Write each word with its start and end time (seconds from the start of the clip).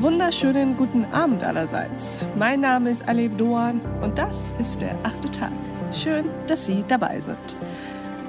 Wunderschönen 0.00 0.76
guten 0.76 1.06
Abend 1.06 1.42
allerseits. 1.42 2.20
Mein 2.36 2.60
Name 2.60 2.90
ist 2.90 3.08
Alev 3.08 3.34
Doan 3.36 3.80
und 4.00 4.16
das 4.16 4.54
ist 4.60 4.80
der 4.80 4.96
achte 5.02 5.28
Tag. 5.28 5.50
Schön, 5.90 6.26
dass 6.46 6.66
Sie 6.66 6.84
dabei 6.86 7.20
sind. 7.20 7.56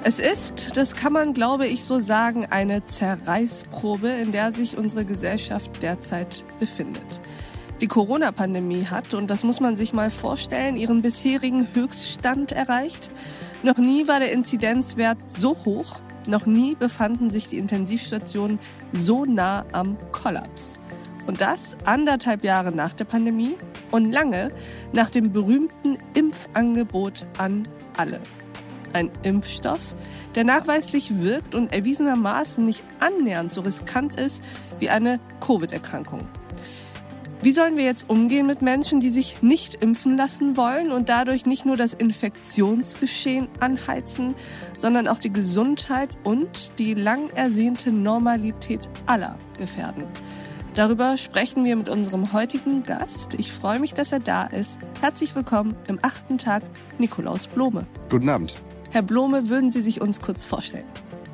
Es 0.03 0.19
ist, 0.19 0.75
das 0.77 0.95
kann 0.95 1.13
man 1.13 1.33
glaube 1.33 1.67
ich 1.67 1.83
so 1.83 1.99
sagen, 1.99 2.47
eine 2.47 2.85
Zerreißprobe, 2.85 4.09
in 4.09 4.31
der 4.31 4.51
sich 4.51 4.79
unsere 4.79 5.05
Gesellschaft 5.05 5.83
derzeit 5.83 6.43
befindet. 6.57 7.21
Die 7.81 7.87
Corona-Pandemie 7.87 8.85
hat, 8.85 9.13
und 9.13 9.29
das 9.29 9.43
muss 9.43 9.59
man 9.59 9.77
sich 9.77 9.93
mal 9.93 10.09
vorstellen, 10.09 10.75
ihren 10.75 11.03
bisherigen 11.03 11.67
Höchststand 11.75 12.51
erreicht. 12.51 13.11
Noch 13.61 13.77
nie 13.77 14.07
war 14.07 14.17
der 14.19 14.31
Inzidenzwert 14.31 15.19
so 15.27 15.55
hoch, 15.65 15.99
noch 16.27 16.47
nie 16.47 16.73
befanden 16.73 17.29
sich 17.29 17.47
die 17.47 17.59
Intensivstationen 17.59 18.57
so 18.91 19.23
nah 19.23 19.67
am 19.71 19.97
Kollaps. 20.11 20.79
Und 21.29 21.41
das 21.41 21.77
anderthalb 21.85 22.43
Jahre 22.43 22.71
nach 22.71 22.91
der 22.91 23.05
Pandemie 23.05 23.55
und 23.91 24.11
lange 24.11 24.51
nach 24.93 25.11
dem 25.11 25.31
berühmten 25.31 25.99
Impfangebot 26.15 27.27
an 27.37 27.67
alle. 27.97 28.19
Ein 28.93 29.11
Impfstoff, 29.21 29.93
der 30.33 30.43
nachweislich 30.43 31.21
wirkt 31.21 31.53
und 31.53 31.71
erwiesenermaßen 31.71 32.65
nicht 32.65 32.83
annähernd 32.99 33.53
so 33.53 33.61
riskant 33.61 34.19
ist 34.19 34.43
wie 34.79 34.89
eine 34.89 35.19
Covid-Erkrankung. 35.39 36.27
Wie 37.43 37.51
sollen 37.51 37.77
wir 37.77 37.85
jetzt 37.85 38.09
umgehen 38.09 38.47
mit 38.47 38.63
Menschen, 38.63 38.99
die 38.99 39.11
sich 39.11 39.43
nicht 39.43 39.75
impfen 39.75 40.17
lassen 40.17 40.57
wollen 40.57 40.91
und 40.91 41.09
dadurch 41.09 41.45
nicht 41.45 41.63
nur 41.63 41.77
das 41.77 41.93
Infektionsgeschehen 41.93 43.49
anheizen, 43.59 44.33
sondern 44.79 45.07
auch 45.07 45.19
die 45.19 45.31
Gesundheit 45.31 46.09
und 46.23 46.79
die 46.79 46.95
lang 46.95 47.29
ersehnte 47.35 47.91
Normalität 47.91 48.89
aller 49.05 49.37
gefährden? 49.59 50.05
Darüber 50.79 51.17
sprechen 51.17 51.65
wir 51.65 51.75
mit 51.75 51.89
unserem 51.89 52.31
heutigen 52.31 52.83
Gast. 52.83 53.33
Ich 53.33 53.51
freue 53.51 53.81
mich, 53.81 53.93
dass 53.93 54.13
er 54.13 54.21
da 54.21 54.45
ist. 54.45 54.79
Herzlich 55.01 55.35
willkommen 55.35 55.75
im 55.89 55.99
achten 56.03 56.37
Tag, 56.37 56.63
Nikolaus 56.97 57.47
Blome. 57.47 57.85
Guten 58.09 58.29
Abend. 58.29 58.55
Herr 58.89 59.01
Blome, 59.01 59.49
würden 59.49 59.73
Sie 59.73 59.81
sich 59.81 59.99
uns 59.99 60.21
kurz 60.21 60.45
vorstellen? 60.45 60.85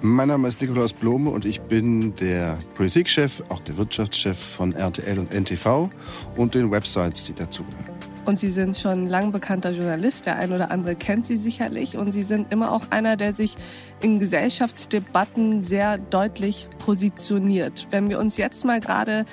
Mein 0.01 0.29
Name 0.29 0.47
ist 0.47 0.61
Nikolaus 0.61 0.93
Blome 0.93 1.29
und 1.29 1.45
ich 1.45 1.61
bin 1.61 2.15
der 2.15 2.57
Politikchef, 2.73 3.43
auch 3.49 3.59
der 3.59 3.77
Wirtschaftschef 3.77 4.35
von 4.35 4.73
RTL 4.73 5.19
und 5.19 5.31
NTV 5.31 5.89
und 6.35 6.55
den 6.55 6.71
Websites, 6.71 7.25
die 7.25 7.33
dazugehören. 7.33 7.94
Und 8.25 8.39
Sie 8.39 8.49
sind 8.49 8.75
schon 8.75 9.07
lang 9.07 9.31
bekannter 9.31 9.71
Journalist. 9.71 10.25
Der 10.25 10.37
ein 10.37 10.51
oder 10.51 10.71
andere 10.71 10.95
kennt 10.95 11.27
Sie 11.27 11.37
sicherlich. 11.37 11.95
Und 11.95 12.11
Sie 12.11 12.23
sind 12.23 12.51
immer 12.51 12.71
auch 12.71 12.89
einer, 12.89 13.17
der 13.17 13.35
sich 13.35 13.55
in 14.01 14.19
Gesellschaftsdebatten 14.19 15.63
sehr 15.63 15.99
deutlich 15.99 16.67
positioniert. 16.79 17.87
Wenn 17.91 18.09
wir 18.09 18.19
uns 18.19 18.37
jetzt 18.37 18.65
mal 18.65 18.79
gerade 18.79 19.25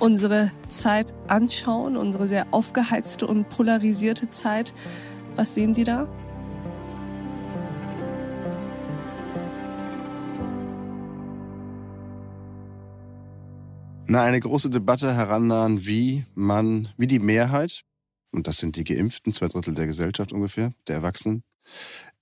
unsere 0.00 0.50
Zeit 0.66 1.14
anschauen, 1.28 1.96
unsere 1.96 2.26
sehr 2.26 2.46
aufgeheizte 2.50 3.28
und 3.28 3.48
polarisierte 3.48 4.28
Zeit, 4.30 4.74
was 5.36 5.54
sehen 5.54 5.72
Sie 5.72 5.84
da? 5.84 6.08
Na, 14.08 14.24
eine 14.24 14.40
große 14.40 14.68
Debatte 14.68 15.14
herannahen, 15.14 15.86
wie 15.86 16.24
man, 16.34 16.88
wie 16.96 17.06
die 17.06 17.20
Mehrheit, 17.20 17.84
und 18.32 18.46
das 18.46 18.58
sind 18.58 18.76
die 18.76 18.84
Geimpften, 18.84 19.32
zwei 19.32 19.48
Drittel 19.48 19.74
der 19.74 19.86
Gesellschaft 19.86 20.32
ungefähr, 20.32 20.72
der 20.88 20.96
Erwachsenen, 20.96 21.44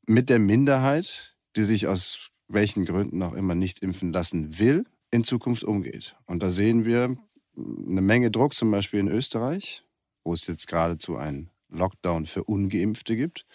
mit 0.06 0.28
der 0.28 0.38
Minderheit, 0.38 1.36
die 1.56 1.62
sich 1.62 1.86
aus 1.86 2.30
welchen 2.48 2.84
Gründen 2.84 3.22
auch 3.22 3.32
immer 3.32 3.54
nicht 3.54 3.80
impfen 3.80 4.12
lassen 4.12 4.58
will, 4.58 4.84
in 5.10 5.24
Zukunft 5.24 5.64
umgeht. 5.64 6.16
Und 6.26 6.42
da 6.42 6.50
sehen 6.50 6.84
wir 6.84 7.16
eine 7.56 8.00
Menge 8.00 8.30
Druck, 8.30 8.54
zum 8.54 8.70
Beispiel 8.70 9.00
in 9.00 9.08
Österreich, 9.08 9.84
wo 10.24 10.34
es 10.34 10.46
jetzt 10.46 10.66
geradezu 10.66 11.16
einen 11.16 11.50
Lockdown 11.68 12.26
für 12.26 12.44
Ungeimpfte 12.44 13.16
gibt. 13.16 13.46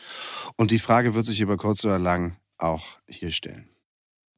Und 0.57 0.71
die 0.71 0.79
Frage 0.79 1.13
wird 1.13 1.25
sich 1.25 1.41
über 1.41 1.57
kurz 1.57 1.83
oder 1.83 1.99
lang 1.99 2.37
auch 2.57 2.97
hier 3.07 3.31
stellen. 3.31 3.69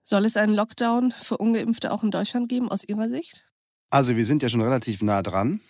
Soll 0.03 0.25
es 0.25 0.37
einen 0.37 0.55
Lockdown 0.55 1.11
für 1.11 1.37
Ungeimpfte 1.37 1.91
auch 1.91 2.03
in 2.03 2.11
Deutschland 2.11 2.49
geben, 2.49 2.69
aus 2.69 2.83
Ihrer 2.83 3.09
Sicht? 3.09 3.45
Also 3.89 4.15
wir 4.15 4.25
sind 4.25 4.41
ja 4.41 4.49
schon 4.49 4.61
relativ 4.61 5.01
nah 5.01 5.21
dran, 5.21 5.61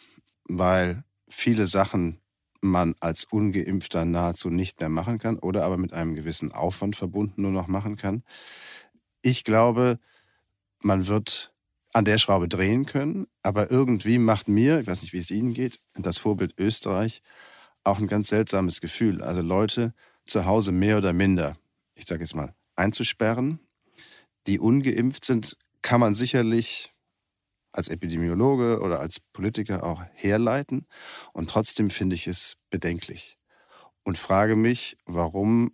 weil 0.47 1.03
viele 1.27 1.65
Sachen 1.65 2.19
man 2.61 2.95
als 2.99 3.25
ungeimpfter 3.25 4.05
nahezu 4.05 4.49
nicht 4.49 4.79
mehr 4.79 4.89
machen 4.89 5.17
kann 5.17 5.39
oder 5.39 5.63
aber 5.63 5.77
mit 5.77 5.93
einem 5.93 6.15
gewissen 6.15 6.51
Aufwand 6.51 6.95
verbunden 6.95 7.41
nur 7.41 7.51
noch 7.51 7.67
machen 7.67 7.95
kann. 7.95 8.23
Ich 9.21 9.43
glaube, 9.43 9.99
man 10.81 11.07
wird 11.07 11.53
an 11.93 12.05
der 12.05 12.17
Schraube 12.17 12.47
drehen 12.47 12.85
können, 12.85 13.27
aber 13.41 13.71
irgendwie 13.71 14.19
macht 14.19 14.47
mir, 14.47 14.79
ich 14.79 14.87
weiß 14.87 15.01
nicht, 15.01 15.13
wie 15.13 15.19
es 15.19 15.31
Ihnen 15.31 15.53
geht, 15.53 15.79
das 15.95 16.17
Vorbild 16.17 16.53
Österreich 16.59 17.21
auch 17.83 17.99
ein 17.99 18.07
ganz 18.07 18.27
seltsames 18.27 18.81
Gefühl. 18.81 19.21
Also 19.23 19.41
Leute 19.41 19.93
zu 20.25 20.45
Hause 20.45 20.71
mehr 20.71 20.97
oder 20.97 21.13
minder, 21.13 21.57
ich 21.95 22.05
sage 22.05 22.21
jetzt 22.21 22.35
mal, 22.35 22.53
einzusperren. 22.75 23.59
Die 24.45 24.59
ungeimpft 24.59 25.25
sind, 25.25 25.57
kann 25.81 25.99
man 25.99 26.13
sicherlich 26.13 26.93
als 27.77 27.87
Epidemiologe 27.87 28.81
oder 28.81 28.99
als 28.99 29.19
Politiker 29.19 29.83
auch 29.83 30.03
herleiten. 30.13 30.87
Und 31.33 31.49
trotzdem 31.49 31.89
finde 31.89 32.15
ich 32.15 32.27
es 32.27 32.55
bedenklich 32.69 33.37
und 34.03 34.17
frage 34.17 34.55
mich, 34.55 34.97
warum 35.05 35.71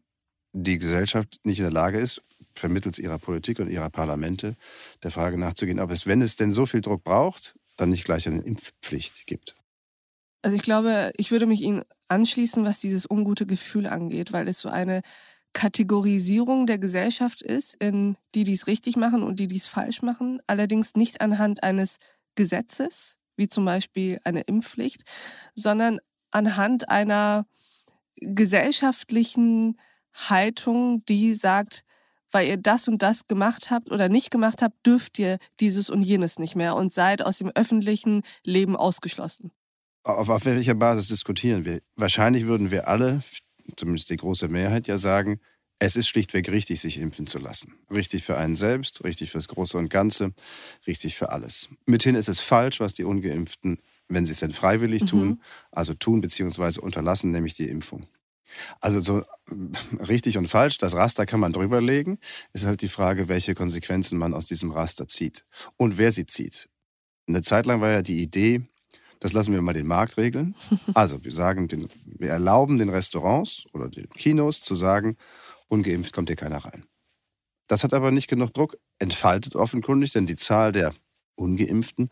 die 0.51 0.77
Gesellschaft 0.77 1.39
nicht 1.43 1.59
in 1.59 1.65
der 1.65 1.71
Lage 1.71 1.99
ist, 1.99 2.21
vermittels 2.55 2.99
ihrer 2.99 3.17
Politik 3.17 3.59
und 3.59 3.69
ihrer 3.69 3.89
Parlamente 3.89 4.55
der 5.01 5.11
Frage 5.11 5.37
nachzugehen, 5.37 5.79
ob 5.79 5.91
es, 5.91 6.05
wenn 6.05 6.21
es 6.21 6.35
denn 6.35 6.51
so 6.51 6.65
viel 6.65 6.81
Druck 6.81 7.03
braucht, 7.03 7.55
dann 7.77 7.89
nicht 7.89 8.05
gleich 8.05 8.27
eine 8.27 8.41
Impfpflicht 8.41 9.25
gibt. 9.25 9.55
Also 10.43 10.55
ich 10.55 10.61
glaube, 10.61 11.11
ich 11.17 11.31
würde 11.31 11.45
mich 11.45 11.61
Ihnen 11.61 11.83
anschließen, 12.09 12.65
was 12.65 12.79
dieses 12.79 13.09
ungute 13.09 13.45
Gefühl 13.45 13.87
angeht, 13.87 14.33
weil 14.33 14.47
es 14.47 14.59
so 14.59 14.69
eine 14.69 15.01
Kategorisierung 15.53 16.65
der 16.65 16.79
Gesellschaft 16.79 17.41
ist, 17.41 17.75
in 17.75 18.17
die, 18.35 18.43
die 18.43 18.53
es 18.53 18.67
richtig 18.67 18.95
machen 18.95 19.23
und 19.23 19.39
die, 19.39 19.47
die 19.47 19.57
es 19.57 19.67
falsch 19.67 20.01
machen, 20.01 20.41
allerdings 20.47 20.95
nicht 20.95 21.21
anhand 21.21 21.63
eines 21.63 21.97
Gesetzes, 22.35 23.17
wie 23.37 23.47
zum 23.47 23.65
Beispiel 23.65 24.19
eine 24.23 24.41
Impfpflicht, 24.41 25.03
sondern 25.55 25.99
anhand 26.31 26.89
einer 26.89 27.45
gesellschaftlichen 28.19 29.79
Haltung, 30.13 31.03
die 31.05 31.33
sagt, 31.33 31.83
weil 32.31 32.47
ihr 32.47 32.57
das 32.57 32.87
und 32.87 33.01
das 33.01 33.27
gemacht 33.27 33.69
habt 33.69 33.91
oder 33.91 34.09
nicht 34.09 34.31
gemacht 34.31 34.61
habt, 34.61 34.85
dürft 34.85 35.19
ihr 35.19 35.37
dieses 35.59 35.89
und 35.89 36.01
jenes 36.03 36.39
nicht 36.39 36.55
mehr 36.55 36.75
und 36.75 36.91
seid 36.91 37.23
aus 37.23 37.37
dem 37.37 37.51
öffentlichen 37.53 38.23
Leben 38.43 38.75
ausgeschlossen. 38.75 39.51
Auf, 40.03 40.29
auf 40.29 40.45
welcher 40.45 40.73
Basis 40.73 41.07
diskutieren 41.07 41.63
wir? 41.63 41.79
Wahrscheinlich 41.95 42.45
würden 42.45 42.71
wir 42.71 42.87
alle 42.87 43.21
zumindest 43.77 44.09
die 44.09 44.17
große 44.17 44.47
Mehrheit, 44.47 44.87
ja 44.87 44.97
sagen, 44.97 45.39
es 45.79 45.95
ist 45.95 46.07
schlichtweg 46.07 46.49
richtig, 46.49 46.79
sich 46.79 46.97
impfen 46.99 47.27
zu 47.27 47.39
lassen. 47.39 47.73
Richtig 47.91 48.23
für 48.23 48.37
einen 48.37 48.55
selbst, 48.55 49.03
richtig 49.03 49.31
fürs 49.31 49.47
Große 49.47 49.77
und 49.77 49.89
Ganze, 49.89 50.33
richtig 50.87 51.15
für 51.15 51.31
alles. 51.31 51.67
Mithin 51.85 52.15
ist 52.15 52.29
es 52.29 52.39
falsch, 52.39 52.79
was 52.79 52.93
die 52.93 53.03
Ungeimpften, 53.03 53.79
wenn 54.07 54.25
sie 54.25 54.31
es 54.31 54.39
denn 54.39 54.53
freiwillig 54.53 55.01
mhm. 55.03 55.07
tun, 55.07 55.41
also 55.71 55.93
tun 55.93 56.21
bzw. 56.21 56.79
unterlassen, 56.79 57.31
nämlich 57.31 57.55
die 57.55 57.67
Impfung. 57.67 58.07
Also 58.81 59.01
so 59.01 59.19
äh, 59.21 60.03
richtig 60.03 60.37
und 60.37 60.47
falsch, 60.47 60.77
das 60.77 60.93
Raster 60.93 61.25
kann 61.25 61.39
man 61.39 61.53
drüberlegen. 61.53 62.19
Ist 62.53 62.65
halt 62.65 62.81
die 62.81 62.87
Frage, 62.87 63.27
welche 63.27 63.55
Konsequenzen 63.55 64.17
man 64.17 64.33
aus 64.33 64.45
diesem 64.45 64.71
Raster 64.71 65.07
zieht 65.07 65.45
und 65.77 65.97
wer 65.97 66.11
sie 66.11 66.25
zieht. 66.25 66.69
Eine 67.27 67.41
Zeit 67.41 67.65
lang 67.65 67.81
war 67.81 67.91
ja 67.91 68.01
die 68.01 68.21
Idee, 68.21 68.61
das 69.23 69.31
lassen 69.31 69.53
wir 69.53 69.61
mal 69.61 69.73
den 69.73 69.87
Markt 69.87 70.17
regeln. 70.17 70.53
Also 70.93 71.23
wir 71.23 71.31
sagen, 71.31 71.69
den, 71.69 71.87
wir 72.05 72.29
erlauben 72.29 72.77
den 72.77 72.89
Restaurants 72.89 73.63
oder 73.73 73.87
den 73.87 74.09
Kinos 74.09 74.59
zu 74.59 74.75
sagen, 74.75 75.15
ungeimpft 75.69 76.13
kommt 76.13 76.27
hier 76.27 76.35
keiner 76.35 76.57
rein. 76.57 76.83
Das 77.67 77.85
hat 77.85 77.93
aber 77.93 78.11
nicht 78.11 78.27
genug 78.27 78.53
Druck 78.53 78.77
entfaltet 78.99 79.55
offenkundig, 79.55 80.11
denn 80.11 80.27
die 80.27 80.35
Zahl 80.35 80.73
der 80.73 80.93
Ungeimpften 81.35 82.09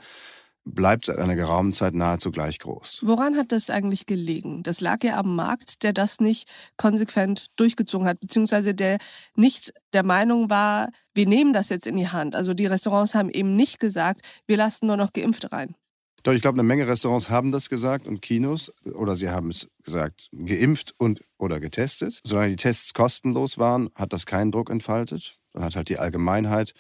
bleibt 0.64 1.06
seit 1.06 1.18
einer 1.18 1.36
geraumen 1.36 1.74
Zeit 1.74 1.94
nahezu 1.94 2.32
gleich 2.32 2.60
groß. 2.60 3.02
Woran 3.04 3.36
hat 3.36 3.52
das 3.52 3.70
eigentlich 3.70 4.06
gelegen? 4.06 4.64
Das 4.64 4.80
lag 4.80 5.04
ja 5.04 5.18
am 5.20 5.36
Markt, 5.36 5.84
der 5.84 5.92
das 5.92 6.22
nicht 6.22 6.50
konsequent 6.78 7.48
durchgezogen 7.58 8.08
hat, 8.08 8.22
beziehungsweise 8.22 8.74
der 8.74 9.00
nicht 9.36 9.74
der 9.92 10.04
Meinung 10.04 10.50
war, 10.50 10.90
wir 11.14 11.28
nehmen 11.28 11.52
das 11.52 11.70
jetzt 11.70 11.88
in 11.88 11.98
die 11.98 12.08
Hand. 12.08 12.36
Also 12.36 12.54
die 12.54 12.68
Restaurants 12.68 13.16
haben 13.16 13.30
eben 13.30 13.56
nicht 13.58 13.80
gesagt, 13.80 14.22
wir 14.48 14.56
lassen 14.56 14.88
nur 14.88 14.98
noch 14.98 15.12
Geimpfte 15.12 15.52
rein. 15.52 15.76
Doch, 16.24 16.34
ich 16.34 16.42
glaube, 16.42 16.56
eine 16.56 16.68
Menge 16.68 16.88
Restaurants 16.88 17.30
haben 17.30 17.52
das 17.52 17.70
gesagt 17.70 18.08
und 18.08 18.22
Kinos, 18.22 18.72
oder 18.94 19.16
sie 19.16 19.30
haben 19.30 19.50
es 19.50 19.68
gesagt, 19.84 20.30
geimpft 20.32 20.94
und 20.98 21.22
oder 21.38 21.60
getestet. 21.60 22.20
Solange 22.24 22.50
die 22.50 22.56
Tests 22.58 22.94
kostenlos 22.94 23.58
waren, 23.58 23.90
hat 23.96 24.14
das 24.14 24.26
keinen 24.26 24.52
Druck 24.52 24.70
entfaltet. 24.70 25.40
Dann 25.54 25.64
hat 25.64 25.76
halt 25.76 25.90
die 25.90 25.98
Allgemeinheit 25.98 26.74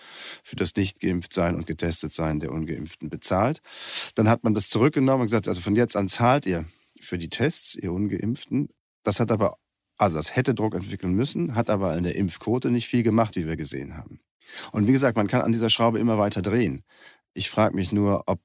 für 0.43 0.55
das 0.55 0.75
Nicht-Geimpft-Sein 0.75 1.55
und 1.55 1.67
Getestet-Sein 1.67 2.39
der 2.39 2.51
Ungeimpften 2.51 3.09
bezahlt. 3.09 3.61
Dann 4.15 4.29
hat 4.29 4.43
man 4.43 4.53
das 4.53 4.69
zurückgenommen 4.69 5.21
und 5.21 5.27
gesagt, 5.27 5.47
also 5.47 5.59
von 5.59 5.75
jetzt 5.75 5.95
an 5.95 6.07
zahlt 6.07 6.45
ihr 6.45 6.65
für 6.99 7.17
die 7.17 7.29
Tests, 7.29 7.75
ihr 7.75 7.91
Ungeimpften. 7.91 8.69
Das 9.03 9.19
hat 9.19 9.31
aber, 9.31 9.57
also 9.97 10.17
das 10.17 10.35
hätte 10.35 10.53
Druck 10.53 10.75
entwickeln 10.75 11.13
müssen, 11.13 11.55
hat 11.55 11.69
aber 11.69 11.97
in 11.97 12.03
der 12.03 12.15
Impfquote 12.15 12.69
nicht 12.69 12.87
viel 12.87 13.03
gemacht, 13.03 13.35
wie 13.35 13.47
wir 13.47 13.57
gesehen 13.57 13.97
haben. 13.97 14.21
Und 14.71 14.87
wie 14.87 14.91
gesagt, 14.91 15.17
man 15.17 15.27
kann 15.27 15.41
an 15.41 15.51
dieser 15.51 15.69
Schraube 15.69 15.99
immer 15.99 16.17
weiter 16.17 16.41
drehen. 16.41 16.83
Ich 17.33 17.49
frage 17.49 17.75
mich 17.75 17.91
nur, 17.91 18.23
ob 18.27 18.39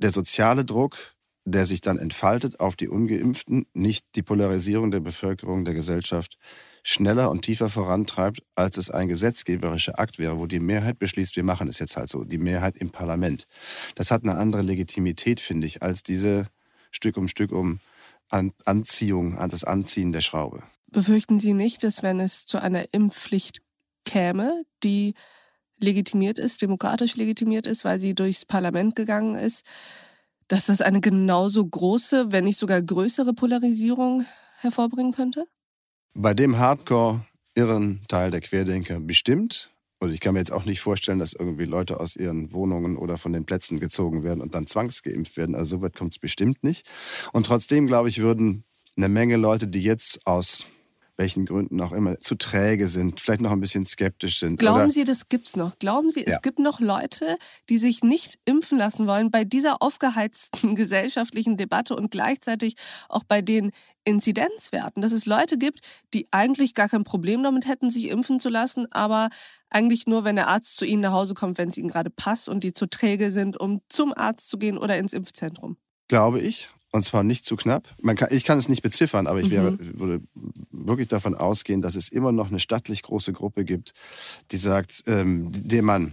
der 0.00 0.10
soziale 0.10 0.64
Druck, 0.64 0.96
der 1.44 1.66
sich 1.66 1.80
dann 1.80 1.98
entfaltet 1.98 2.60
auf 2.60 2.76
die 2.76 2.88
ungeimpften, 2.88 3.66
nicht 3.72 4.04
die 4.14 4.22
Polarisierung 4.22 4.90
der 4.90 5.00
Bevölkerung, 5.00 5.64
der 5.64 5.74
Gesellschaft 5.74 6.38
schneller 6.82 7.30
und 7.30 7.42
tiefer 7.42 7.68
vorantreibt, 7.68 8.42
als 8.54 8.76
es 8.78 8.90
ein 8.90 9.08
gesetzgeberischer 9.08 9.98
Akt 9.98 10.18
wäre, 10.18 10.38
wo 10.38 10.46
die 10.46 10.60
Mehrheit 10.60 10.98
beschließt, 10.98 11.36
wir 11.36 11.44
machen 11.44 11.68
es 11.68 11.78
jetzt 11.78 11.96
halt 11.96 12.08
so, 12.08 12.24
die 12.24 12.38
Mehrheit 12.38 12.78
im 12.78 12.90
Parlament. 12.90 13.46
Das 13.94 14.10
hat 14.10 14.22
eine 14.22 14.36
andere 14.36 14.62
Legitimität, 14.62 15.40
finde 15.40 15.66
ich, 15.66 15.82
als 15.82 16.02
diese 16.02 16.46
Stück 16.90 17.16
um 17.16 17.28
Stück 17.28 17.52
um 17.52 17.80
Anziehung, 18.30 19.36
an 19.38 19.50
das 19.50 19.64
Anziehen 19.64 20.12
der 20.12 20.20
Schraube. 20.20 20.62
Befürchten 20.86 21.38
Sie 21.38 21.52
nicht, 21.52 21.82
dass 21.82 22.02
wenn 22.02 22.20
es 22.20 22.46
zu 22.46 22.62
einer 22.62 22.94
Impfpflicht 22.94 23.60
käme, 24.04 24.62
die 24.82 25.14
legitimiert 25.82 26.38
ist, 26.38 26.62
demokratisch 26.62 27.16
legitimiert 27.16 27.66
ist, 27.66 27.84
weil 27.84 28.00
sie 28.00 28.14
durchs 28.14 28.44
Parlament 28.44 28.94
gegangen 28.94 29.34
ist, 29.34 29.64
dass 30.48 30.66
das 30.66 30.80
eine 30.80 31.00
genauso 31.00 31.64
große, 31.66 32.32
wenn 32.32 32.44
nicht 32.44 32.58
sogar 32.58 32.82
größere 32.82 33.34
Polarisierung 33.34 34.24
hervorbringen 34.60 35.12
könnte? 35.12 35.46
Bei 36.14 36.34
dem 36.34 36.58
Hardcore 36.58 37.24
irren 37.54 38.00
Teil 38.08 38.30
der 38.30 38.40
Querdenker 38.40 39.00
bestimmt. 39.00 39.70
Und 40.00 40.12
ich 40.12 40.20
kann 40.20 40.32
mir 40.32 40.40
jetzt 40.40 40.52
auch 40.52 40.64
nicht 40.64 40.80
vorstellen, 40.80 41.18
dass 41.18 41.34
irgendwie 41.34 41.66
Leute 41.66 42.00
aus 42.00 42.16
ihren 42.16 42.52
Wohnungen 42.52 42.96
oder 42.96 43.18
von 43.18 43.32
den 43.32 43.44
Plätzen 43.44 43.80
gezogen 43.80 44.22
werden 44.22 44.40
und 44.40 44.54
dann 44.54 44.66
zwangsgeimpft 44.66 45.36
werden. 45.36 45.54
Also 45.54 45.76
so 45.76 45.82
weit 45.82 45.94
kommt 45.94 46.14
es 46.14 46.18
bestimmt 46.18 46.64
nicht. 46.64 46.88
Und 47.32 47.46
trotzdem, 47.46 47.86
glaube 47.86 48.08
ich, 48.08 48.20
würden 48.20 48.64
eine 48.96 49.08
Menge 49.08 49.36
Leute, 49.36 49.68
die 49.68 49.82
jetzt 49.82 50.26
aus 50.26 50.64
welchen 51.20 51.44
Gründen 51.44 51.78
auch 51.82 51.92
immer, 51.92 52.18
zu 52.18 52.34
träge 52.34 52.88
sind, 52.88 53.20
vielleicht 53.20 53.42
noch 53.42 53.52
ein 53.52 53.60
bisschen 53.60 53.84
skeptisch 53.84 54.40
sind. 54.40 54.58
Glauben 54.58 54.84
oder? 54.84 54.90
Sie, 54.90 55.04
das 55.04 55.28
gibt's 55.28 55.54
noch? 55.54 55.78
Glauben 55.78 56.10
Sie, 56.10 56.20
ja. 56.20 56.34
es 56.34 56.40
gibt 56.40 56.58
noch 56.58 56.80
Leute, 56.80 57.36
die 57.68 57.76
sich 57.76 58.02
nicht 58.02 58.38
impfen 58.46 58.78
lassen 58.78 59.06
wollen 59.06 59.30
bei 59.30 59.44
dieser 59.44 59.82
aufgeheizten 59.82 60.74
gesellschaftlichen 60.76 61.58
Debatte 61.58 61.94
und 61.94 62.10
gleichzeitig 62.10 62.74
auch 63.10 63.22
bei 63.22 63.42
den 63.42 63.70
Inzidenzwerten, 64.04 65.02
dass 65.02 65.12
es 65.12 65.26
Leute 65.26 65.58
gibt, 65.58 65.80
die 66.14 66.26
eigentlich 66.30 66.72
gar 66.74 66.88
kein 66.88 67.04
Problem 67.04 67.42
damit 67.42 67.68
hätten, 67.68 67.90
sich 67.90 68.08
impfen 68.08 68.40
zu 68.40 68.48
lassen, 68.48 68.90
aber 68.90 69.28
eigentlich 69.68 70.06
nur, 70.06 70.24
wenn 70.24 70.36
der 70.36 70.48
Arzt 70.48 70.78
zu 70.78 70.86
ihnen 70.86 71.02
nach 71.02 71.12
Hause 71.12 71.34
kommt, 71.34 71.58
wenn 71.58 71.68
es 71.68 71.76
ihnen 71.76 71.88
gerade 71.88 72.08
passt 72.08 72.48
und 72.48 72.64
die 72.64 72.72
zu 72.72 72.86
träge 72.86 73.30
sind, 73.30 73.60
um 73.60 73.82
zum 73.90 74.14
Arzt 74.16 74.48
zu 74.48 74.56
gehen 74.56 74.78
oder 74.78 74.96
ins 74.96 75.12
Impfzentrum. 75.12 75.76
Glaube 76.08 76.40
ich. 76.40 76.70
Und 76.92 77.04
zwar 77.04 77.22
nicht 77.22 77.44
zu 77.44 77.56
knapp. 77.56 77.94
Kann, 78.16 78.28
ich 78.30 78.44
kann 78.44 78.58
es 78.58 78.68
nicht 78.68 78.82
beziffern, 78.82 79.26
aber 79.26 79.40
ich 79.40 79.50
wäre, 79.50 79.72
mhm. 79.72 79.98
würde 80.00 80.22
wirklich 80.72 81.08
davon 81.08 81.34
ausgehen, 81.34 81.82
dass 81.82 81.94
es 81.94 82.08
immer 82.08 82.32
noch 82.32 82.48
eine 82.48 82.58
stattlich 82.58 83.02
große 83.02 83.32
Gruppe 83.32 83.64
gibt, 83.64 83.92
die 84.50 84.56
sagt, 84.56 85.04
ähm, 85.06 85.50
dem 85.52 85.84
man, 85.84 86.12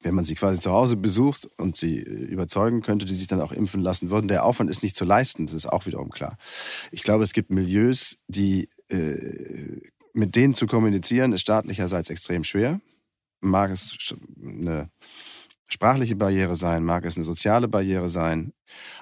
wenn 0.00 0.14
man 0.14 0.24
sie 0.24 0.34
quasi 0.34 0.60
zu 0.60 0.70
Hause 0.70 0.96
besucht 0.96 1.46
und 1.58 1.76
sie 1.76 1.98
äh, 1.98 2.24
überzeugen 2.24 2.80
könnte, 2.80 3.04
die 3.04 3.14
sich 3.14 3.26
dann 3.26 3.42
auch 3.42 3.52
impfen 3.52 3.82
lassen 3.82 4.08
würden, 4.08 4.28
der 4.28 4.44
Aufwand 4.44 4.70
ist 4.70 4.82
nicht 4.82 4.96
zu 4.96 5.04
leisten. 5.04 5.44
Das 5.44 5.54
ist 5.54 5.66
auch 5.66 5.84
wiederum 5.84 6.10
klar. 6.10 6.38
Ich 6.90 7.02
glaube, 7.02 7.24
es 7.24 7.34
gibt 7.34 7.50
Milieus, 7.50 8.16
die 8.28 8.68
äh, 8.88 9.80
mit 10.14 10.36
denen 10.36 10.54
zu 10.54 10.66
kommunizieren, 10.66 11.32
ist 11.32 11.42
staatlicherseits 11.42 12.08
extrem 12.08 12.44
schwer. 12.44 12.80
Mag 13.40 13.70
es 13.70 14.14
eine 14.42 14.90
sprachliche 15.68 16.16
Barriere 16.16 16.56
sein, 16.56 16.84
mag 16.84 17.04
es 17.04 17.16
eine 17.16 17.24
soziale 17.24 17.68
Barriere 17.68 18.08
sein. 18.08 18.52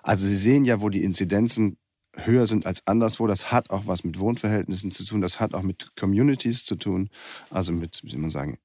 Also 0.03 0.27
Sie 0.27 0.37
sehen 0.37 0.65
ja, 0.65 0.81
wo 0.81 0.89
die 0.89 1.03
Inzidenzen 1.03 1.79
höher 2.15 2.47
sind 2.47 2.67
als 2.67 2.87
anderswo. 2.87 3.27
Das 3.27 3.53
hat 3.53 3.71
auch 3.71 3.87
was 3.87 4.05
mit 4.05 4.19
Wohnverhältnissen 4.19 4.91
zu 4.91 5.05
tun, 5.05 5.21
das 5.21 5.41
hat 5.41 5.55
auch 5.55 5.63
mit 5.63 5.97
Communities 5.97 6.65
zu 6.65 6.77
tun, 6.77 7.09
also 7.51 7.73
mit, 7.73 8.01
wie 8.03 8.11
soll 8.11 8.21
man 8.21 8.31
sagen, 8.31 8.59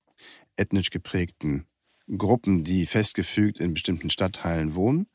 ethnisch 0.55 0.89
geprägten 0.89 1.65
Gruppen, 2.17 2.63
die 2.63 2.85
festgefügt 2.85 3.59
in 3.59 3.73
bestimmten 3.73 4.09
Stadtteilen 4.09 4.75
wohnen. 4.75 5.07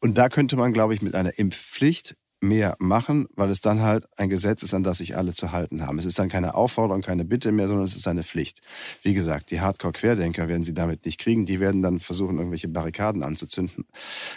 Und 0.00 0.16
da 0.16 0.28
könnte 0.28 0.56
man, 0.56 0.72
glaube 0.72 0.94
ich, 0.94 1.02
mit 1.02 1.14
einer 1.14 1.38
Impfpflicht 1.38 2.14
mehr 2.40 2.76
machen, 2.78 3.26
weil 3.34 3.50
es 3.50 3.60
dann 3.60 3.82
halt 3.82 4.06
ein 4.16 4.28
Gesetz 4.28 4.62
ist, 4.62 4.74
an 4.74 4.82
das 4.82 4.98
sich 4.98 5.16
alle 5.16 5.32
zu 5.32 5.52
halten 5.52 5.86
haben. 5.86 5.98
Es 5.98 6.04
ist 6.04 6.18
dann 6.18 6.28
keine 6.28 6.54
Aufforderung, 6.54 7.02
keine 7.02 7.24
Bitte 7.24 7.52
mehr, 7.52 7.66
sondern 7.66 7.84
es 7.84 7.96
ist 7.96 8.06
eine 8.06 8.22
Pflicht. 8.22 8.60
Wie 9.02 9.14
gesagt, 9.14 9.50
die 9.50 9.60
Hardcore-Querdenker 9.60 10.48
werden 10.48 10.64
sie 10.64 10.74
damit 10.74 11.04
nicht 11.04 11.18
kriegen. 11.18 11.46
Die 11.46 11.60
werden 11.60 11.82
dann 11.82 11.98
versuchen, 11.98 12.36
irgendwelche 12.36 12.68
Barrikaden 12.68 13.22
anzuzünden. 13.22 13.86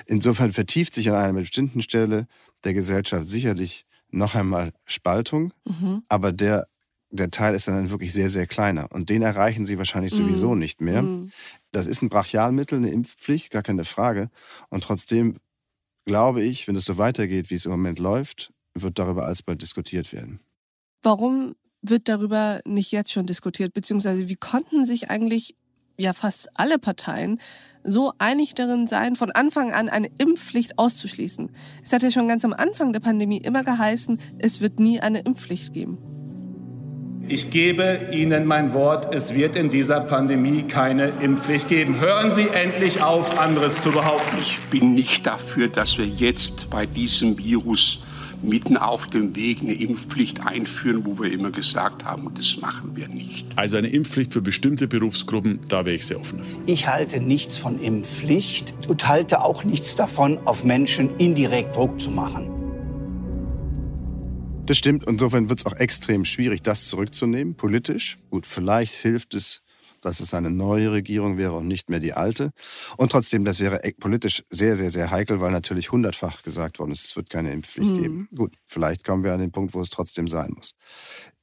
Insofern 0.08 0.52
vertieft 0.52 0.94
sich 0.94 1.10
an 1.10 1.16
einer 1.16 1.40
bestimmten 1.40 1.82
Stelle 1.82 2.28
der 2.64 2.74
Gesellschaft 2.74 3.28
sicherlich 3.28 3.86
noch 4.10 4.36
einmal 4.36 4.74
Spaltung, 4.86 5.54
mhm. 5.66 6.04
aber 6.10 6.32
der 6.32 6.68
der 7.12 7.30
Teil 7.30 7.54
ist 7.56 7.68
dann 7.68 7.90
wirklich 7.90 8.14
sehr, 8.14 8.30
sehr 8.30 8.48
kleiner. 8.48 8.88
Und 8.92 9.10
den 9.10 9.22
erreichen 9.22 9.66
sie 9.66 9.78
wahrscheinlich 9.78 10.14
sowieso 10.14 10.54
mhm. 10.54 10.60
nicht 10.60 10.82
mehr. 10.82 11.02
Mhm. 11.02 11.32
Das 11.72 11.86
ist 11.86 12.02
ein 12.02 12.10
Brachialmittel, 12.10 12.78
eine 12.78 12.90
Impfpflicht, 12.90 13.52
gar 13.52 13.64
keine 13.64 13.84
Frage. 13.84 14.30
Und 14.70 14.84
trotzdem 14.84 15.36
glaube 16.06 16.42
ich, 16.44 16.68
wenn 16.68 16.76
es 16.76 16.86
so 16.86 16.98
weitergeht, 16.98 17.50
wie 17.50 17.56
es 17.56 17.66
im 17.66 17.72
Moment 17.72 18.00
läuft, 18.00 18.52
wird 18.74 19.00
darüber 19.00 19.26
alsbald 19.26 19.62
diskutiert 19.62 20.14
werden. 20.14 20.40
Warum 21.04 21.56
wird 21.82 22.10
darüber 22.10 22.62
nicht 22.66 22.92
jetzt 22.92 23.12
schon 23.12 23.26
diskutiert? 23.26 23.74
Beziehungsweise 23.74 24.30
wie 24.30 24.36
konnten 24.36 24.86
sich 24.86 25.10
eigentlich 25.10 25.56
ja 25.98 26.14
fast 26.14 26.50
alle 26.60 26.80
Parteien 26.80 27.40
so 27.84 28.14
einig 28.18 28.54
darin 28.54 28.88
sein, 28.88 29.16
von 29.16 29.32
Anfang 29.32 29.74
an 29.74 29.90
eine 29.90 30.10
Impfpflicht 30.20 30.78
auszuschließen? 30.78 31.52
Es 31.84 31.92
hat 31.92 32.04
ja 32.04 32.12
schon 32.12 32.28
ganz 32.28 32.46
am 32.46 32.54
Anfang 32.54 32.94
der 32.94 33.00
Pandemie 33.00 33.40
immer 33.40 33.64
geheißen, 33.64 34.20
es 34.40 34.62
wird 34.62 34.80
nie 34.80 35.00
eine 35.00 35.20
Impfpflicht 35.20 35.74
geben. 35.74 35.98
Ich 37.28 37.50
gebe 37.50 38.10
Ihnen 38.12 38.46
mein 38.46 38.74
Wort, 38.74 39.14
es 39.14 39.34
wird 39.34 39.56
in 39.56 39.70
dieser 39.70 40.02
Pandemie 40.02 40.64
keine 40.64 41.10
Impfpflicht 41.22 41.70
geben. 41.70 42.00
Hören 42.00 42.32
Sie 42.32 42.48
endlich 42.50 43.02
auf, 43.02 43.40
anderes 43.40 43.82
zu 43.82 43.92
behaupten. 43.92 44.38
Ich 44.38 44.60
bin 44.70 44.94
nicht 44.94 45.26
dafür, 45.26 45.68
dass 45.68 45.98
wir 45.98 46.06
jetzt 46.06 46.70
bei 46.70 46.86
diesem 46.86 47.38
Virus 47.38 48.02
mitten 48.42 48.76
auf 48.76 49.08
dem 49.08 49.36
Weg 49.36 49.62
eine 49.62 49.74
Impfpflicht 49.74 50.46
einführen, 50.46 51.06
wo 51.06 51.20
wir 51.20 51.32
immer 51.32 51.52
gesagt 51.52 52.04
haben, 52.04 52.32
das 52.36 52.58
machen 52.60 52.96
wir 52.96 53.08
nicht. 53.08 53.46
Also 53.56 53.78
eine 53.78 53.90
Impfpflicht 53.90 54.34
für 54.34 54.42
bestimmte 54.42 54.88
Berufsgruppen, 54.88 55.60
da 55.70 55.86
wäre 55.86 55.96
ich 55.96 56.06
sehr 56.06 56.20
offen 56.20 56.40
dafür. 56.40 56.58
Ich 56.66 56.88
halte 56.88 57.20
nichts 57.22 57.58
von 57.58 57.80
Impfpflicht 57.80 58.74
und 58.88 59.08
halte 59.08 59.44
auch 59.44 59.64
nichts 59.64 59.96
davon, 59.96 60.40
auf 60.46 60.64
Menschen 60.64 61.16
indirekt 61.18 61.76
Druck 61.76 62.02
zu 62.02 62.10
machen. 62.10 62.61
Das 64.72 64.78
stimmt. 64.78 65.04
Insofern 65.06 65.50
wird 65.50 65.60
es 65.60 65.66
auch 65.66 65.76
extrem 65.76 66.24
schwierig, 66.24 66.62
das 66.62 66.88
zurückzunehmen, 66.88 67.56
politisch. 67.56 68.18
Gut, 68.30 68.46
vielleicht 68.46 68.94
hilft 68.94 69.34
es, 69.34 69.64
dass 70.00 70.22
es 70.22 70.34
eine 70.34 70.50
neue 70.50 70.94
Regierung 70.94 71.38
wäre 71.38 71.58
und 71.58 71.68
nicht 71.68 71.90
mehr 71.90 72.00
die 72.00 72.14
alte. 72.14 72.52
Und 72.96 73.12
trotzdem, 73.12 73.44
das 73.44 73.60
wäre 73.60 73.84
e- 73.84 73.92
politisch 73.92 74.46
sehr, 74.50 74.78
sehr, 74.78 74.90
sehr 74.90 75.12
heikel, 75.12 75.42
weil 75.42 75.52
natürlich 75.52 75.92
hundertfach 75.92 76.42
gesagt 76.42 76.80
worden 76.80 76.92
ist, 76.92 77.04
es 77.04 77.18
wird 77.18 77.30
keine 77.30 77.52
Impfpflicht 77.52 77.92
mhm. 77.92 78.02
geben. 78.02 78.30
Gut, 78.34 78.54
vielleicht 78.66 79.04
kommen 79.04 79.26
wir 79.26 79.34
an 79.34 79.42
den 79.42 79.52
Punkt, 79.52 79.74
wo 79.74 79.82
es 79.82 79.90
trotzdem 79.90 80.30
sein 80.30 80.54
muss. 80.56 80.72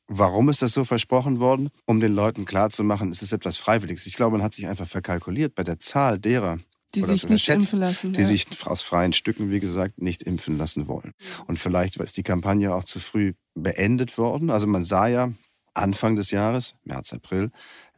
Warum 0.06 0.48
ist 0.48 0.62
das 0.62 0.72
so 0.72 0.84
versprochen 0.84 1.38
worden? 1.38 1.68
Um 1.84 2.00
den 2.00 2.14
Leuten 2.14 2.46
klarzumachen, 2.46 3.10
es 3.10 3.20
ist 3.20 3.32
etwas 3.32 3.58
Freiwilliges. 3.58 4.06
Ich 4.06 4.16
glaube, 4.16 4.38
man 4.38 4.42
hat 4.42 4.54
sich 4.54 4.66
einfach 4.68 4.88
verkalkuliert 4.88 5.54
bei 5.54 5.64
der 5.64 5.78
Zahl 5.78 6.18
derer, 6.18 6.60
die 6.94 7.02
sich 7.02 7.28
nicht 7.28 7.48
impfen 7.48 7.80
lassen. 7.80 8.12
Die 8.12 8.20
ja. 8.20 8.26
sich 8.26 8.46
aus 8.64 8.82
freien 8.82 9.12
Stücken, 9.12 9.50
wie 9.50 9.60
gesagt, 9.60 10.00
nicht 10.00 10.22
impfen 10.22 10.56
lassen 10.56 10.86
wollen. 10.86 11.12
Und 11.46 11.58
vielleicht 11.58 11.96
ist 11.96 12.16
die 12.16 12.22
Kampagne 12.22 12.74
auch 12.74 12.84
zu 12.84 12.98
früh 12.98 13.34
beendet 13.54 14.16
worden. 14.18 14.50
Also 14.50 14.66
man 14.66 14.84
sah 14.84 15.06
ja 15.06 15.30
Anfang 15.74 16.16
des 16.16 16.30
Jahres, 16.30 16.74
März, 16.84 17.12
April, 17.12 17.50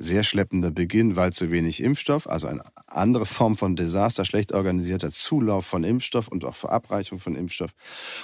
sehr 0.02 0.24
schleppender 0.24 0.70
Beginn, 0.70 1.14
weil 1.14 1.32
zu 1.32 1.50
wenig 1.50 1.82
Impfstoff, 1.82 2.26
also 2.26 2.46
eine 2.46 2.62
andere 2.86 3.26
Form 3.26 3.56
von 3.56 3.76
Desaster, 3.76 4.24
schlecht 4.24 4.52
organisierter 4.52 5.10
Zulauf 5.10 5.66
von 5.66 5.84
Impfstoff 5.84 6.28
und 6.28 6.44
auch 6.46 6.54
Verabreichung 6.54 7.18
von 7.18 7.36
Impfstoff. 7.36 7.72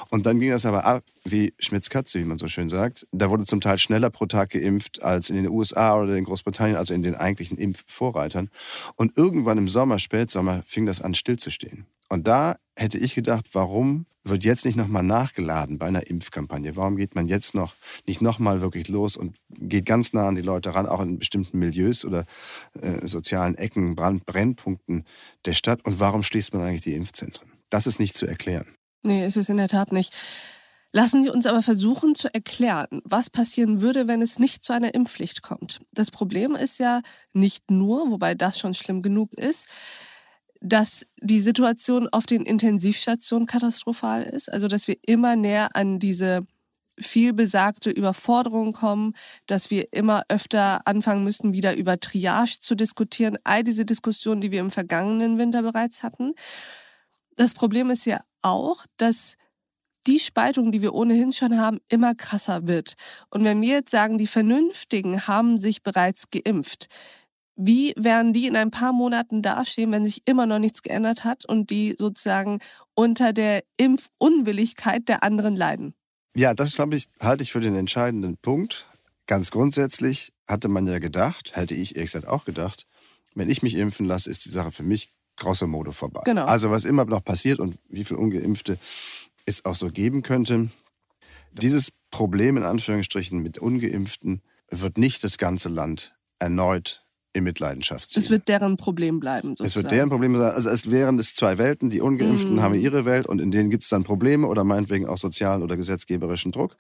Und 0.09 0.25
dann 0.25 0.41
ging 0.41 0.51
das 0.51 0.65
aber 0.65 0.87
ab 0.87 1.05
wie 1.25 1.53
Schmitz 1.59 1.91
Katze, 1.91 2.19
wie 2.19 2.25
man 2.25 2.39
so 2.39 2.49
schön 2.49 2.71
sagt. 2.71 3.07
Da 3.13 3.29
wurde 3.29 3.45
zum 3.45 3.61
Teil 3.61 3.77
schneller 3.79 4.09
pro 4.09 4.25
Tag 4.25 4.51
geimpft 4.51 5.03
als 5.03 5.29
in 5.29 5.37
den 5.37 5.51
USA 5.51 6.01
oder 6.01 6.17
in 6.17 6.25
Großbritannien, 6.25 6.79
also 6.79 6.95
in 6.95 7.03
den 7.03 7.15
eigentlichen 7.15 7.59
Impfvorreitern. 7.59 8.49
Und 8.97 9.19
irgendwann 9.19 9.59
im 9.59 9.69
Sommer, 9.69 9.99
Spätsommer, 9.99 10.63
fing 10.65 10.87
das 10.87 11.03
an 11.03 11.15
stillzustehen. 11.15 11.87
Und 12.09 12.27
da 12.27 12.57
hätte 12.77 12.99
ich 12.99 13.15
gedacht, 13.15 13.47
warum 13.53 14.07
wird 14.23 14.45
jetzt 14.45 14.65
nicht 14.65 14.77
nochmal 14.77 15.03
nachgeladen 15.03 15.79
bei 15.79 15.87
einer 15.87 16.07
Impfkampagne? 16.07 16.77
Warum 16.77 16.97
geht 16.97 17.15
man 17.15 17.29
jetzt 17.29 17.55
noch 17.55 17.75
nicht 18.07 18.21
nochmal 18.21 18.61
wirklich 18.61 18.89
los 18.89 19.17
und 19.17 19.37
geht 19.51 19.87
ganz 19.87 20.13
nah 20.13 20.29
an 20.29 20.35
die 20.35 20.43
Leute 20.43 20.75
ran, 20.75 20.87
auch 20.87 21.01
in 21.01 21.19
bestimmten 21.19 21.59
Milieus 21.59 22.05
oder 22.05 22.25
äh, 22.81 23.07
sozialen 23.07 23.57
Ecken, 23.57 23.95
Brand, 23.95 24.27
Brennpunkten 24.27 25.05
der 25.45 25.55
Stadt? 25.55 25.85
Und 25.85 26.01
warum 26.01 26.23
schließt 26.23 26.53
man 26.55 26.63
eigentlich 26.63 26.83
die 26.83 26.95
Impfzentren? 26.95 27.51
Das 27.71 27.87
ist 27.87 27.99
nicht 27.99 28.17
zu 28.17 28.27
erklären. 28.27 28.67
Nee, 29.03 29.27
ist 29.27 29.37
es 29.37 29.49
in 29.49 29.57
der 29.57 29.69
Tat 29.69 29.93
nicht. 29.93 30.17
Lassen 30.93 31.23
Sie 31.23 31.31
uns 31.31 31.47
aber 31.47 31.63
versuchen 31.63 32.15
zu 32.15 32.33
erklären, 32.33 33.03
was 33.05 33.29
passieren 33.29 33.83
würde, 33.83 34.09
wenn 34.09 34.23
es 34.23 34.39
nicht 34.39 34.65
zu 34.65 34.73
einer 34.73 34.95
Impfpflicht 34.95 35.43
kommt. 35.43 35.81
Das 35.93 36.11
Problem 36.11 36.55
ist 36.55 36.79
ja 36.79 37.03
nicht 37.33 37.71
nur, 37.71 38.11
wobei 38.11 38.35
das 38.35 38.59
schon 38.59 38.73
schlimm 38.73 39.03
genug 39.03 39.35
ist, 39.35 39.69
dass 40.61 41.07
die 41.21 41.41
Situation 41.41 42.09
auf 42.09 42.27
den 42.27 42.43
Intensivstationen 42.43 43.47
katastrophal 43.47 44.23
ist, 44.23 44.53
also 44.53 44.69
dass 44.69 44.89
wir 44.89 44.97
immer 45.07 45.37
näher 45.37 45.75
an 45.75 45.99
diese 45.99 46.47
viel 46.99 47.33
besagte 47.33 47.91
Überforderung 47.91 48.73
kommen, 48.73 49.13
dass 49.47 49.71
wir 49.71 49.93
immer 49.93 50.23
öfter 50.29 50.87
anfangen 50.87 51.25
müssen, 51.25 51.53
wieder 51.53 51.77
über 51.77 52.01
Triage 52.01 52.59
zu 52.61 52.75
diskutieren. 52.75 53.39
All 53.45 53.63
diese 53.63 53.85
Diskussionen, 53.85 54.41
die 54.41 54.51
wir 54.51 54.61
im 54.61 54.71
vergangenen 54.71 55.39
Winter 55.39 55.63
bereits 55.63 56.03
hatten. 56.03 56.33
Das 57.37 57.53
Problem 57.53 57.91
ist 57.91 58.07
ja 58.07 58.21
auch, 58.41 58.87
dass 58.97 59.35
die 60.07 60.21
Spaltung, 60.21 60.73
die 60.73 60.83
wir 60.83 60.95
ohnehin 60.95 61.33
schon 61.33 61.59
haben, 61.59 61.79
immer 61.89 62.15
krasser 62.15 62.67
wird. 62.67 62.95
Und 63.31 63.45
wenn 63.45 63.61
wir 63.61 63.75
jetzt 63.75 63.91
sagen, 63.91 64.19
die 64.19 64.27
Vernünftigen 64.27 65.27
haben 65.27 65.59
sich 65.59 65.83
bereits 65.83 66.31
geimpft, 66.31 66.87
wie 67.57 67.95
werden 67.97 68.33
die 68.33 68.47
in 68.47 68.57
ein 68.57 68.71
paar 68.71 68.93
Monaten 68.93 69.43
dastehen, 69.43 69.91
wenn 69.93 70.05
sich 70.05 70.23
immer 70.27 70.47
noch 70.47 70.59
nichts 70.59 70.83
geändert 70.83 71.25
hat 71.25 71.45
und 71.47 71.71
die 71.71 71.97
sozusagen 71.99 72.61
unter 72.95 73.33
der 73.33 73.65
Impfunwilligkeit 73.79 75.09
der 75.09 75.23
anderen 75.23 75.57
leiden? 75.57 75.95
Ja, 76.35 76.53
das 76.53 76.75
glaube 76.75 76.97
ich, 76.97 77.07
halte 77.21 77.43
ich 77.43 77.53
für 77.53 77.61
den 77.61 77.75
entscheidenden 77.75 78.37
Punkt. 78.37 78.87
Ganz 79.27 79.51
grundsätzlich 79.51 80.35
hatte 80.47 80.69
man 80.69 80.87
ja 80.87 80.99
gedacht, 80.99 81.57
hätte 81.57 81.75
ich 81.75 81.97
ehrlich 81.97 82.13
gesagt 82.13 82.29
auch 82.29 82.45
gedacht, 82.45 82.87
wenn 83.35 83.51
ich 83.51 83.63
mich 83.63 83.75
impfen 83.75 84.07
lasse, 84.07 84.31
ist 84.31 84.45
die 84.45 84.51
Sache 84.51 84.71
für 84.71 84.83
mich 84.83 85.13
grosso 85.37 85.67
modo 85.67 85.93
vorbei. 85.93 86.23
Genau. 86.25 86.45
Also 86.45 86.71
was 86.71 86.85
immer 86.85 87.05
noch 87.07 87.25
passiert 87.25 87.59
und 87.59 87.77
wie 87.89 88.05
viele 88.05 88.21
Ungeimpfte 88.21 88.79
es 89.45 89.65
auch 89.65 89.75
so 89.75 89.89
geben 89.89 90.23
könnte, 90.23 90.71
dieses 91.53 91.91
Problem 92.11 92.57
in 92.57 92.65
Anführungsstrichen 92.65 93.39
mit 93.39 93.59
Ungeimpften 93.59 94.43
wird 94.71 94.99
nicht 94.99 95.25
das 95.25 95.39
ganze 95.39 95.69
Land 95.69 96.15
erneut 96.39 97.06
in 97.37 97.45
Mitleidenschaft 97.45 98.11
ziehen. 98.11 98.23
Es 98.23 98.31
wird 98.31 98.49
deren 98.49 98.77
Problem 98.77 99.21
bleiben. 99.21 99.51
Sozusagen. 99.51 99.69
Es 99.69 99.77
wird 99.77 99.93
deren 99.93 100.09
Problem 100.09 100.37
sein. 100.37 100.51
Also 100.51 100.69
es 100.71 100.91
wären 100.91 101.19
es 101.19 101.35
zwei 101.35 101.59
Welten. 101.59 101.91
Die 101.91 102.01
Ungeimpften 102.01 102.57
Mm. 102.57 102.61
haben 102.63 102.75
ihre 102.75 103.05
Welt 103.05 103.27
und 103.27 103.41
in 103.41 103.51
denen 103.51 103.71
gibt 103.71 103.85
es 103.85 103.91
dann 103.91 104.03
Probleme 104.05 104.47
oder 104.47 104.65
meinetwegen 104.65 105.07
auch 105.07 105.19
sozialen 105.19 105.63
oder 105.63 105.77
gesetzgeberischen 105.77 106.53
Druck. 106.53 106.77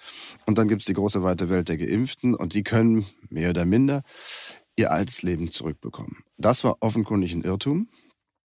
Und 0.46 0.58
dann 0.58 0.68
gibt 0.68 0.82
es 0.82 0.86
die 0.86 0.94
große 0.94 1.22
weite 1.22 1.48
Welt 1.48 1.68
der 1.68 1.76
Geimpften 1.76 2.34
und 2.34 2.54
die 2.54 2.62
können 2.64 3.06
mehr 3.30 3.50
oder 3.50 3.64
minder 3.64 4.02
ihr 4.78 4.90
altes 4.92 5.22
Leben 5.22 5.50
zurückbekommen. 5.50 6.18
Das 6.36 6.64
war 6.64 6.76
offenkundig 6.80 7.32
ein 7.34 7.42
Irrtum. 7.42 7.88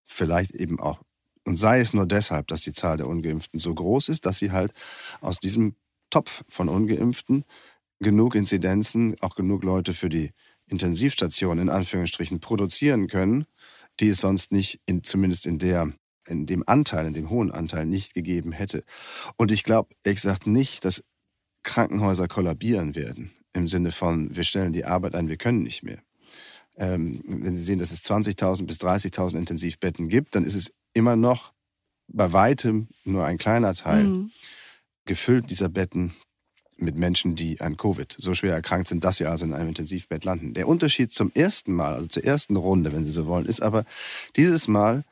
Vielleicht 0.06 0.52
eben 0.52 0.78
auch. 0.80 1.00
Und 1.44 1.56
sei 1.58 1.80
es 1.80 1.92
nur 1.92 2.06
deshalb, 2.06 2.46
dass 2.48 2.62
die 2.62 2.72
Zahl 2.72 2.96
der 2.98 3.08
Ungeimpften 3.08 3.58
so 3.58 3.74
groß 3.74 4.08
ist, 4.10 4.26
dass 4.26 4.38
sie 4.38 4.52
halt 4.52 4.72
aus 5.20 5.40
diesem 5.40 5.74
Topf 6.10 6.42
von 6.48 6.68
Ungeimpften 6.68 7.44
genug 7.98 8.34
Inzidenzen, 8.34 9.16
auch 9.20 9.34
genug 9.34 9.64
Leute 9.64 9.92
für 9.92 10.08
die 10.08 10.30
Intensivstation 10.68 11.58
in 11.58 11.68
Anführungsstrichen 11.68 12.40
produzieren 12.40 13.08
können, 13.08 13.44
die 14.00 14.08
es 14.08 14.20
sonst 14.20 14.52
nicht, 14.52 14.80
in, 14.86 15.02
zumindest 15.02 15.46
in 15.46 15.58
der, 15.58 15.92
in 16.26 16.46
dem 16.46 16.62
Anteil, 16.66 17.06
in 17.06 17.12
dem 17.14 17.30
hohen 17.30 17.50
Anteil 17.50 17.86
nicht 17.86 18.14
gegeben 18.14 18.52
hätte. 18.52 18.84
Und 19.36 19.50
ich 19.50 19.64
glaube, 19.64 19.94
ehrlich 20.04 20.22
gesagt 20.22 20.46
nicht, 20.46 20.84
dass 20.84 21.04
Krankenhäuser 21.62 22.28
kollabieren 22.28 22.94
werden. 22.94 23.32
Im 23.52 23.68
Sinne 23.68 23.92
von, 23.92 24.34
wir 24.34 24.44
stellen 24.44 24.72
die 24.72 24.84
Arbeit 24.84 25.14
ein, 25.14 25.28
wir 25.28 25.36
können 25.36 25.62
nicht 25.62 25.82
mehr. 25.82 26.02
Ähm, 26.76 27.22
wenn 27.26 27.54
Sie 27.54 27.62
sehen, 27.62 27.78
dass 27.78 27.92
es 27.92 28.02
20.000 28.04 28.64
bis 28.64 28.78
30.000 28.80 29.36
Intensivbetten 29.36 30.08
gibt, 30.08 30.34
dann 30.34 30.44
ist 30.44 30.54
es 30.54 30.72
immer 30.94 31.16
noch 31.16 31.52
bei 32.08 32.32
weitem 32.32 32.88
nur 33.04 33.24
ein 33.24 33.38
kleiner 33.38 33.74
Teil 33.74 34.04
Mhm. 34.04 34.30
gefüllt 35.04 35.50
dieser 35.50 35.68
Betten 35.68 36.12
mit 36.84 36.96
Menschen, 36.96 37.34
die 37.36 37.60
an 37.60 37.76
Covid 37.76 38.14
so 38.18 38.34
schwer 38.34 38.54
erkrankt 38.54 38.88
sind, 38.88 39.04
dass 39.04 39.16
sie 39.16 39.26
also 39.26 39.44
in 39.44 39.54
einem 39.54 39.68
Intensivbett 39.68 40.24
landen. 40.24 40.54
Der 40.54 40.68
Unterschied 40.68 41.12
zum 41.12 41.30
ersten 41.34 41.72
Mal, 41.72 41.94
also 41.94 42.06
zur 42.06 42.24
ersten 42.24 42.56
Runde, 42.56 42.92
wenn 42.92 43.04
Sie 43.04 43.10
so 43.10 43.26
wollen, 43.26 43.46
ist 43.46 43.62
aber, 43.62 43.84
dieses 44.36 44.68
Mal 44.68 45.04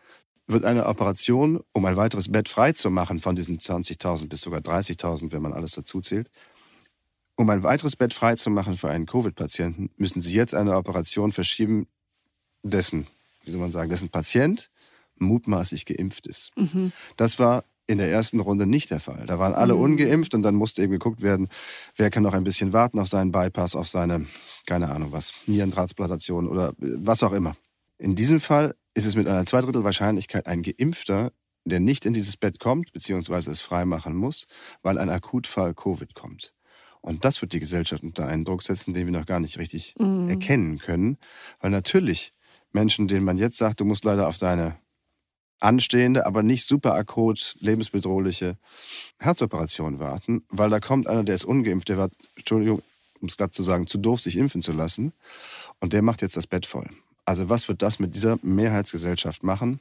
wird 0.47 0.65
eine 0.65 0.87
Operation, 0.87 1.61
um 1.73 1.85
ein 1.85 1.97
weiteres 1.97 2.31
Bett 2.31 2.49
freizumachen 2.49 3.21
von 3.21 3.37
diesen 3.37 3.59
20.000 3.59 4.29
bis 4.29 4.41
sogar 4.41 4.61
30.000, 4.61 5.33
wenn 5.33 5.43
man 5.43 5.53
alles 5.53 5.73
dazu 5.73 6.01
zählt, 6.01 6.31
um 7.37 7.49
ein 7.51 7.63
weiteres 7.63 7.97
Bett 7.97 8.13
freizumachen 8.13 8.77
für 8.77 8.91
einen 8.91 9.07
Covid-Patienten, 9.07 9.91
müssen 9.97 10.21
Sie 10.21 10.35
jetzt 10.35 10.55
eine 10.55 10.77
Operation 10.77 11.33
verschieben, 11.33 11.87
dessen, 12.63 13.07
wie 13.45 13.51
soll 13.51 13.61
man 13.61 13.71
sagen, 13.71 13.91
dessen 13.91 14.11
Patient 14.11 14.71
mutmaßlich 15.17 15.85
geimpft 15.87 16.27
ist. 16.27 16.51
Mhm. 16.57 16.93
Das 17.17 17.39
war 17.39 17.65
in 17.91 17.99
der 17.99 18.11
ersten 18.11 18.41
Runde 18.41 18.67
nicht 18.67 18.91
der 18.91 19.01
Fall. 19.01 19.27
Da 19.27 19.39
waren 19.39 19.53
alle 19.55 19.75
Mhm. 19.75 19.81
ungeimpft 19.81 20.35
und 20.35 20.43
dann 20.43 20.55
musste 20.55 20.83
eben 20.83 20.93
geguckt 20.93 21.23
werden, 21.23 21.49
wer 21.97 22.09
kann 22.11 22.23
noch 22.23 22.35
ein 22.35 22.45
bisschen 22.45 22.73
warten 22.73 22.99
auf 22.99 23.09
seinen 23.09 23.33
Bypass, 23.33 23.75
auf 23.75 23.89
seine, 23.89 24.27
keine 24.67 24.91
Ahnung 24.91 25.13
was, 25.13 25.33
Nierentransplantation 25.47 26.49
oder 26.49 26.69
äh, 26.69 26.73
was 26.99 27.23
auch 27.23 27.33
immer. 27.33 27.57
In 27.99 28.15
diesem 28.15 28.41
Fall 28.41 28.75
ist 28.95 29.07
es 29.07 29.17
mit 29.17 29.29
einer 29.29 29.45
Zweidrittel 29.45 29.85
Wahrscheinlichkeit 29.85 30.47
ein 30.47 30.63
Geimpfter, 30.63 31.33
der 31.65 31.81
nicht 31.81 32.07
in 32.07 32.15
dieses 32.15 32.37
Bett 32.37 32.59
kommt, 32.59 32.93
beziehungsweise 32.93 33.51
es 33.51 33.61
freimachen 33.61 34.15
muss, 34.17 34.47
weil 34.83 34.97
ein 34.99 35.11
Akutfall 35.11 35.75
Covid 35.75 36.15
kommt. 36.15 36.55
Und 37.03 37.25
das 37.25 37.41
wird 37.43 37.53
die 37.53 37.61
Gesellschaft 37.61 38.03
unter 38.03 38.27
einen 38.27 38.45
Druck 38.45 38.63
setzen, 38.63 38.95
den 38.95 39.07
wir 39.07 39.13
noch 39.13 39.27
gar 39.27 39.41
nicht 39.41 39.59
richtig 39.59 39.95
Mhm. 39.99 40.29
erkennen 40.29 40.79
können. 40.79 41.19
Weil 41.61 41.71
natürlich 41.71 42.33
Menschen, 42.73 43.09
denen 43.09 43.25
man 43.25 43.37
jetzt 43.39 43.57
sagt, 43.57 43.81
du 43.81 43.85
musst 43.85 44.05
leider 44.05 44.29
auf 44.29 44.39
deine 44.39 44.77
anstehende, 45.61 46.27
aber 46.27 46.43
nicht 46.43 46.67
super 46.67 46.95
akut 46.95 47.57
lebensbedrohliche 47.61 48.57
Herzoperation 49.19 49.99
warten, 49.99 50.45
weil 50.49 50.71
da 50.71 50.81
kommt 50.81 51.07
einer, 51.07 51.25
der 51.25 51.35
ist 51.35 51.45
ungeimpft, 51.45 51.89
der 51.89 51.99
war, 51.99 52.09
Entschuldigung, 52.37 52.83
um 53.21 53.29
es 53.29 53.37
glatt 53.37 53.55
zu 53.55 53.63
sagen, 53.63 53.87
zu 53.87 53.99
doof, 53.99 54.21
sich 54.21 54.37
impfen 54.37 54.63
zu 54.63 54.73
lassen. 54.73 55.13
Und 55.81 55.93
der 55.93 56.03
macht 56.03 56.23
jetzt 56.23 56.37
das 56.37 56.47
Bett 56.47 56.67
voll. 56.67 56.89
Also 57.25 57.49
was 57.49 57.69
wird 57.69 57.83
das 57.83 57.99
mit 57.99 58.15
dieser 58.15 58.39
Mehrheitsgesellschaft 58.43 59.43
machen, 59.43 59.81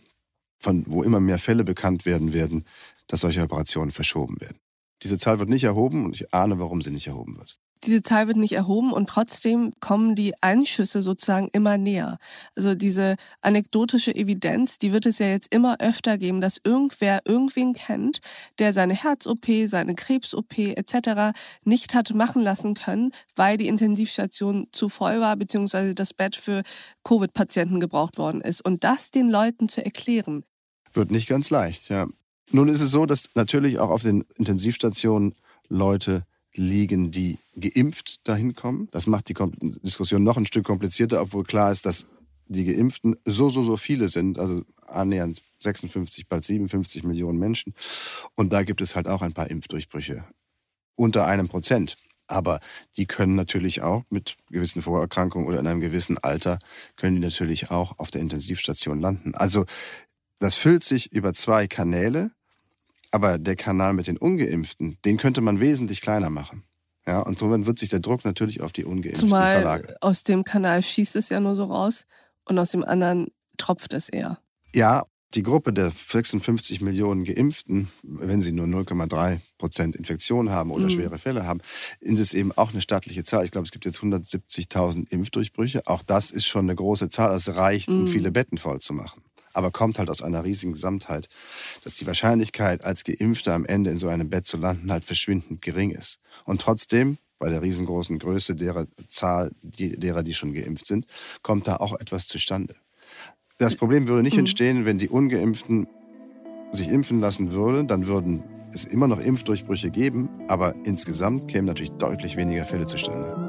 von 0.60 0.84
wo 0.88 1.04
immer 1.04 1.20
mehr 1.20 1.40
Fälle 1.40 1.64
bekannt 1.64 2.06
werden 2.06 2.34
werden, 2.34 2.66
dass 3.08 3.22
solche 3.22 3.42
Operationen 3.42 3.92
verschoben 3.92 4.40
werden? 4.42 4.60
Diese 5.02 5.18
Zahl 5.18 5.40
wird 5.40 5.50
nicht 5.50 5.64
erhoben 5.64 6.06
und 6.06 6.16
ich 6.16 6.34
ahne, 6.34 6.60
warum 6.60 6.82
sie 6.82 6.92
nicht 6.92 7.08
erhoben 7.08 7.38
wird. 7.38 7.58
Diese 7.86 8.02
Zahl 8.02 8.28
wird 8.28 8.38
nicht 8.38 8.54
erhoben 8.54 8.92
und 8.92 9.10
trotzdem 9.10 9.74
kommen 9.80 10.14
die 10.14 10.34
Einschüsse 10.42 11.02
sozusagen 11.02 11.48
immer 11.54 11.78
näher. 11.78 12.18
Also 12.56 12.76
diese 12.76 13.16
anekdotische 13.42 14.14
Evidenz, 14.14 14.78
die 14.80 14.92
wird 14.92 15.06
es 15.06 15.20
ja 15.20 15.28
jetzt 15.28 15.54
immer 15.54 15.78
öfter 15.80 16.18
geben, 16.18 16.42
dass 16.42 16.60
irgendwer 16.64 17.22
irgendwen 17.26 17.74
kennt, 17.74 18.20
der 18.60 18.74
seine 18.74 18.94
Herz-OP, 18.94 19.46
seine 19.66 19.96
Krebs-OP 19.96 20.58
etc. 20.58 21.38
nicht 21.64 21.96
hat 21.96 22.14
machen 22.14 22.42
lassen 22.42 22.74
können, 22.74 23.12
weil 23.36 23.58
die 23.58 23.68
Intensivstation 23.68 24.68
zu 24.72 24.90
voll 24.90 25.22
war, 25.22 25.38
beziehungsweise 25.38 25.96
das 25.96 26.14
Bett 26.14 26.36
für 26.36 26.64
Covid-Patienten 27.04 27.80
gebraucht 27.80 28.18
worden 28.18 28.42
ist. 28.42 28.66
Und 28.66 28.84
das 28.84 29.12
den 29.12 29.30
Leuten 29.30 29.70
zu 29.70 29.84
erklären, 29.84 30.44
Wird 30.94 31.12
nicht 31.12 31.28
ganz 31.28 31.50
leicht, 31.50 31.90
ja. 31.90 32.08
Nun 32.52 32.68
ist 32.68 32.82
es 32.82 32.92
so, 32.92 33.06
dass 33.06 33.26
natürlich 33.36 33.80
auch 33.80 33.90
auf 33.90 34.02
den 34.02 34.26
Intensivstationen 34.38 35.34
Leute 35.68 36.24
liegen, 36.60 37.10
die 37.10 37.40
geimpft 37.56 38.28
dahin 38.28 38.54
kommen. 38.54 38.90
Das 38.92 39.08
macht 39.08 39.30
die 39.30 39.36
Diskussion 39.82 40.24
noch 40.24 40.38
ein 40.38 40.46
Stück 40.46 40.66
komplizierter, 40.66 41.22
obwohl 41.22 41.44
klar 41.44 41.72
ist, 41.72 41.86
dass 41.86 42.06
die 42.48 42.66
Geimpften 42.66 43.16
so, 43.26 43.50
so, 43.50 43.64
so 43.64 43.78
viele 43.78 44.10
sind, 44.10 44.40
also 44.40 44.64
annähernd 44.88 45.42
56, 45.60 46.28
bald 46.28 46.44
57 46.44 47.04
Millionen 47.04 47.40
Menschen. 47.40 47.74
Und 48.36 48.52
da 48.52 48.64
gibt 48.64 48.82
es 48.82 48.96
halt 48.96 49.08
auch 49.08 49.22
ein 49.22 49.34
paar 49.34 49.50
Impfdurchbrüche. 49.50 50.26
Unter 50.96 51.26
einem 51.26 51.48
Prozent. 51.48 51.98
Aber 52.28 52.60
die 52.98 53.06
können 53.06 53.36
natürlich 53.36 53.82
auch 53.82 54.04
mit 54.10 54.36
gewissen 54.50 54.82
Vorerkrankungen 54.82 55.48
oder 55.48 55.60
in 55.60 55.68
einem 55.68 55.80
gewissen 55.80 56.18
Alter, 56.18 56.60
können 56.96 57.16
die 57.16 57.22
natürlich 57.22 57.72
auch 57.72 57.98
auf 57.98 58.12
der 58.12 58.22
Intensivstation 58.22 59.00
landen. 59.00 59.34
Also 59.34 59.66
das 60.40 60.56
füllt 60.56 60.84
sich 60.84 61.12
über 61.12 61.34
zwei 61.34 61.68
Kanäle, 61.68 62.32
aber 63.12 63.38
der 63.38 63.56
Kanal 63.56 63.94
mit 63.94 64.08
den 64.08 64.18
Ungeimpften, 64.18 64.98
den 65.06 65.18
könnte 65.18 65.42
man 65.42 65.60
wesentlich 65.60 66.02
kleiner 66.02 66.30
machen. 66.30 66.64
Ja, 67.08 67.22
und 67.22 67.40
somit 67.40 67.66
wird 67.66 67.80
sich 67.80 67.90
der 67.90 68.00
Druck 68.02 68.24
natürlich 68.26 68.62
auf 68.62 68.72
die 68.72 68.86
Ungeimpften 68.86 69.28
zumal 69.30 69.54
verlagern. 69.54 69.96
aus 70.02 70.24
dem 70.24 70.44
Kanal 70.44 70.82
schießt 70.84 71.16
es 71.16 71.30
ja 71.30 71.40
nur 71.40 71.56
so 71.56 71.64
raus 71.64 72.06
und 72.46 72.60
aus 72.60 72.70
dem 72.72 72.84
anderen 72.84 73.28
tropft 73.58 73.94
es 73.94 74.10
eher. 74.10 74.40
Ja, 74.76 75.04
die 75.36 75.44
Gruppe 75.44 75.74
der 75.74 75.92
56 75.92 76.82
Millionen 76.82 77.24
Geimpften, 77.24 77.90
wenn 78.04 78.42
sie 78.42 78.52
nur 78.52 78.66
0,3 78.68 79.40
Prozent 79.60 79.96
Infektion 79.96 80.50
haben 80.50 80.72
oder 80.72 80.86
Mhm. 80.86 80.90
schwere 80.90 81.18
Fälle 81.20 81.46
haben, 81.46 81.62
ist 82.00 82.20
es 82.20 82.34
eben 82.34 82.52
auch 82.52 82.72
eine 82.72 82.82
stattliche 82.82 83.24
Zahl. 83.24 83.46
Ich 83.46 83.52
glaube, 83.52 83.66
es 83.66 83.72
gibt 83.72 83.86
jetzt 83.86 84.00
170.000 84.02 85.12
Impfdurchbrüche. 85.12 85.86
Auch 85.86 86.02
das 86.04 86.32
ist 86.32 86.46
schon 86.46 86.66
eine 86.66 86.76
große 86.76 87.10
Zahl. 87.10 87.34
Es 87.36 87.54
reicht, 87.56 87.90
um 87.90 88.02
Mhm. 88.04 88.08
viele 88.08 88.32
Betten 88.32 88.58
voll 88.58 88.80
zu 88.82 88.94
machen. 88.94 89.22
Aber 89.60 89.72
kommt 89.72 90.00
halt 90.00 90.10
aus 90.10 90.22
einer 90.22 90.46
riesigen 90.46 90.72
Gesamtheit, 90.72 91.28
dass 91.84 91.98
die 91.98 92.08
Wahrscheinlichkeit, 92.08 92.82
als 92.82 93.04
Geimpfter 93.04 93.54
am 93.54 93.66
Ende 93.66 93.90
in 93.90 93.98
so 93.98 94.08
einem 94.08 94.30
Bett 94.30 94.46
zu 94.46 94.56
landen, 94.56 94.90
halt 94.90 95.04
verschwindend 95.04 95.62
gering 95.62 95.92
ist. 95.92 96.20
Und 96.46 96.62
trotzdem, 96.62 97.18
bei 97.40 97.50
der 97.50 97.62
riesengroßen 97.62 98.20
Größe 98.20 98.56
derer 98.56 98.88
Zahl, 99.10 99.52
die, 99.62 100.00
derer, 100.00 100.24
die 100.24 100.34
schon 100.34 100.54
geimpft 100.54 100.86
sind, 100.86 101.08
kommt 101.42 101.68
da 101.68 101.76
auch 101.76 102.00
etwas 102.00 102.28
zustande. 102.28 102.74
Das 103.58 103.76
Problem 103.76 104.08
würde 104.08 104.24
nicht 104.24 104.36
Mhm. 104.36 104.40
entstehen, 104.40 104.86
wenn 104.86 104.98
die 104.98 105.10
Ungeimpften 105.10 105.88
sich 106.72 106.88
impfen 106.88 107.20
lassen 107.20 107.52
würden, 107.52 107.90
dann 107.90 108.08
würden 108.08 108.46
es 108.72 108.86
immer 108.86 109.10
noch 109.10 109.20
Impfdurchbrüche 109.20 109.92
geben, 109.92 110.30
aber 110.48 110.74
insgesamt 110.86 111.50
kämen 111.50 111.66
natürlich 111.66 111.92
deutlich 111.98 112.38
weniger 112.38 112.64
Fälle 112.64 112.88
zustande. 112.88 113.49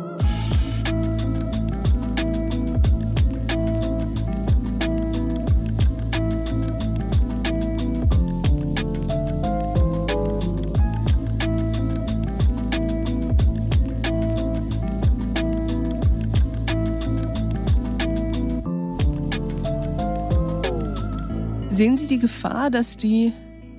Sehen 21.80 21.96
Sie 21.96 22.08
die 22.08 22.18
Gefahr, 22.18 22.70
dass 22.70 22.98
die 22.98 23.32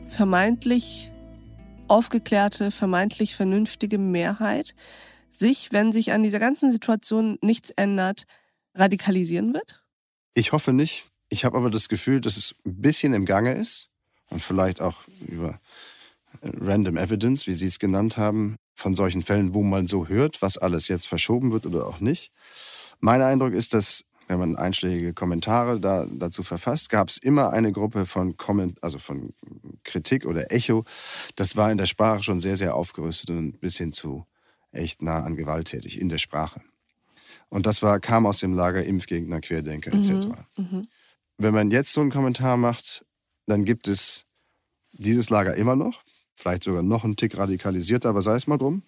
vermeintlich 0.08 1.12
aufgeklärte, 1.88 2.72
vermeintlich 2.72 3.36
vernünftige 3.36 4.00
Mehrheit 4.00 4.74
sich, 5.29 5.72
wenn 5.72 5.91
sich 5.91 6.12
an 6.12 6.24
dieser 6.24 6.39
ganzen 6.39 6.72
Situation 6.72 7.38
nichts 7.43 7.70
ändert, 7.70 8.24
radikalisieren 8.74 9.53
wird? 9.53 9.84
Ich 10.34 10.51
hoffe 10.51 10.74
nicht. 10.74 11.05
Ich 11.29 11.46
habe 11.46 11.55
aber 11.55 11.70
das 11.70 11.89
Gefühl, 11.89 12.22
dass 12.22 12.38
es 12.38 12.55
ein 12.65 12.81
bisschen 12.81 13.13
im 13.13 13.25
Gange 13.25 13.53
ist 13.53 13.91
und 14.31 14.41
vielleicht 14.41 14.81
auch 14.81 15.03
über 15.27 15.62
Random 16.41 16.98
Evidence, 16.98 17.46
wie 17.46 17.53
Sie 17.53 17.67
es 17.67 17.77
genannt 17.77 18.17
haben, 18.17 18.55
von 18.74 18.96
solchen 18.96 19.22
Fällen, 19.22 19.53
wo 19.53 19.62
man 19.62 19.86
so 19.86 20.08
hört, 20.08 20.41
was 20.41 20.58
alles 20.58 20.88
jetzt 20.88 21.08
verschoben 21.08 21.51
wird 21.51 21.67
oder 21.67 21.86
auch 21.86 22.00
nicht. 22.00 22.31
Mein 23.00 23.22
Eindruck 23.22 23.53
ist, 23.53 23.75
dass 23.75 24.05
wenn 24.32 24.40
man 24.40 24.56
einschlägige 24.56 25.14
Kommentare 25.14 25.80
da, 25.82 26.06
dazu 26.10 26.42
verfasst, 26.42 26.90
gab 26.90 27.10
es 27.10 27.18
immer 27.18 27.52
eine 27.52 27.74
Gruppe 27.74 28.06
von 28.06 28.38
Comment, 28.38 28.82
also 28.82 28.98
von 28.98 29.34
Kritik 29.84 30.26
oder 30.26 30.54
Echo. 30.54 30.86
Das 31.36 31.58
war 31.58 31.70
in 31.70 31.78
der 31.78 31.86
Sprache 31.86 32.24
schon 32.24 32.40
sehr, 32.40 32.56
sehr 32.56 32.76
aufgerüstet 32.76 33.30
und 33.32 33.60
bis 33.60 33.78
hin 33.78 33.92
zu 33.92 34.26
echt 34.72 35.02
nah 35.02 35.20
an 35.20 35.36
gewalttätig 35.36 36.00
in 36.00 36.08
der 36.08 36.18
Sprache. 36.18 36.62
Und 37.50 37.66
das 37.66 37.82
war, 37.82 38.00
kam 38.00 38.26
aus 38.26 38.40
dem 38.40 38.54
Lager 38.54 38.86
Impfgegner, 38.86 39.42
Querdenker 39.42 39.92
etc. 39.92 40.28
Mhm, 40.56 40.64
mhm. 40.72 40.88
Wenn 41.38 41.54
man 41.54 41.70
jetzt 41.70 41.92
so 41.92 42.00
einen 42.00 42.12
Kommentar 42.12 42.56
macht, 42.56 43.06
dann 43.48 43.66
gibt 43.66 43.90
es 43.90 44.26
dieses 44.94 45.30
Lager 45.30 45.56
immer 45.56 45.76
noch, 45.76 46.04
vielleicht 46.36 46.64
sogar 46.64 46.84
noch 46.84 47.04
einen 47.04 47.18
Tick 47.18 47.38
radikalisierter, 47.38 48.08
aber 48.08 48.22
sei 48.22 48.36
es 48.36 48.48
mal 48.48 48.58
drum. 48.58 48.84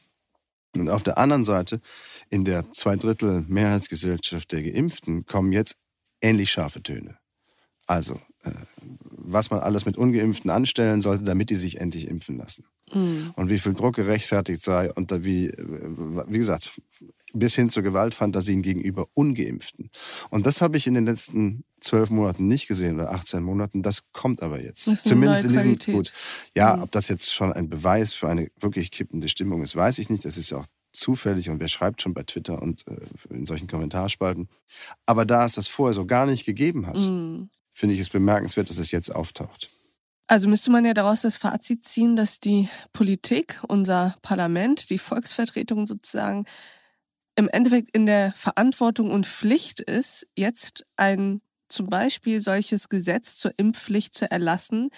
Und 0.75 0.89
auf 0.89 1.03
der 1.03 1.18
anderen 1.18 1.44
Seite, 1.44 1.82
in 2.30 2.46
der 2.46 2.72
Zweidrittel 2.74 3.46
Mehrheitsgesellschaft 3.48 4.51
der 4.51 4.63
Geimpften, 4.63 5.25
kommen 5.25 5.51
jetzt 5.51 5.75
ähnlich 6.22 6.51
scharfe 6.51 6.82
Töne. 6.82 7.18
Also, 7.86 8.20
äh, 8.44 8.51
was 9.01 9.51
man 9.51 9.60
alles 9.60 9.86
mit 9.86 9.98
Ungeimpften 9.98 10.50
anstellen 10.50 11.01
sollte, 11.01 11.24
damit 11.24 11.50
die 11.50 11.56
sich 11.56 11.80
endlich 11.80 12.08
impfen 12.08 12.38
lassen. 12.38 12.65
Mhm. 12.94 13.34
Und 13.36 13.50
wie 13.50 13.60
viel 13.60 13.74
Druck 13.74 13.96
gerechtfertigt 13.96 14.62
sei 14.62 14.92
und 14.92 15.12
wie, 15.25 15.48
äh, 15.48 15.65
wie 16.27 16.38
gesagt, 16.38 16.80
bis 17.34 17.56
hin 17.56 17.70
zu 17.70 17.82
Gewaltfantasien 17.82 18.62
gegenüber 18.62 19.08
Ungeimpften. 19.13 19.90
Und 20.30 20.46
das 20.46 20.62
habe 20.62 20.78
ich 20.78 20.88
in 20.88 20.94
den 20.94 21.06
letzten 21.06 21.66
zwölf 21.82 22.10
Monaten 22.10 22.48
nicht 22.48 22.68
gesehen 22.68 22.96
oder 22.96 23.12
18 23.12 23.44
Monaten. 23.44 23.82
Das 23.82 24.04
kommt 24.13 24.42
aber 24.42 24.62
jetzt. 24.62 24.86
Zumindest 25.04 25.46
in 25.46 25.52
diesem 25.52 25.78
gut. 25.94 26.13
Ja, 26.56 26.78
mhm. 26.78 26.84
ob 26.84 26.92
das 26.92 27.08
jetzt 27.08 27.34
schon 27.34 27.52
ein 27.52 27.70
Beweis 27.70 28.13
für 28.13 28.30
eine 28.30 28.50
wirklich 28.60 28.92
kippende 28.92 29.28
Stimmung 29.28 29.63
ist, 29.63 29.75
weiß 29.75 29.98
ich 29.98 30.10
nicht. 30.10 30.24
Das 30.25 30.38
ist 30.38 30.52
ja 30.52 30.60
auch 30.60 30.68
zufällig 30.94 31.50
und 31.50 31.60
wer 31.60 31.68
schreibt 31.68 32.02
schon 32.02 32.13
bei 32.13 32.24
Twitter 32.24 32.62
und 32.62 32.86
äh, 32.88 33.34
in 33.34 33.46
solchen 33.46 33.68
Kommentarspalten. 33.68 34.48
Aber 35.06 35.25
da 35.25 35.46
es 35.46 35.56
das 35.56 35.68
vorher 35.68 35.94
so 35.94 36.06
gar 36.06 36.25
nicht 36.25 36.46
gegeben 36.46 36.88
hat, 36.88 36.98
mhm. 36.98 37.50
finde 37.74 37.96
ich 37.96 38.02
es 38.02 38.10
bemerkenswert, 38.10 38.70
dass 38.70 38.78
es 38.78 38.92
jetzt 38.92 39.13
auftaucht. 39.13 39.72
Also 40.28 40.48
müsste 40.48 40.72
man 40.72 40.86
ja 40.86 40.94
daraus 40.94 41.22
das 41.22 41.36
Fazit 41.36 41.84
ziehen, 41.84 42.16
dass 42.16 42.40
die 42.40 42.70
Politik, 42.94 43.60
unser 43.68 44.16
Parlament, 44.22 44.90
die 44.90 44.98
Volksvertretung 44.98 45.86
sozusagen 45.86 46.46
im 47.36 47.50
Endeffekt 47.50 47.96
in 47.96 48.06
der 48.06 48.34
Verantwortung 48.34 49.12
und 49.12 49.25
Pflicht 49.25 49.80
ist, 49.80 50.28
jetzt 50.38 50.86
ein 50.98 51.42
zum 51.68 51.88
Beispiel 51.88 52.42
solches 52.42 52.90
Gesetz 52.90 53.38
zur 53.38 53.54
Impfpflicht 53.58 54.13
zu 54.13 54.30
erlassen, 54.30 54.90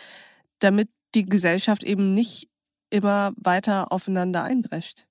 damit 0.59 0.89
die 1.13 1.25
Gesellschaft 1.25 1.83
eben 1.83 2.13
nicht 2.13 2.49
immer 2.89 3.33
weiter 3.37 3.91
aufeinander 3.91 4.43
einbrecht. 4.43 5.07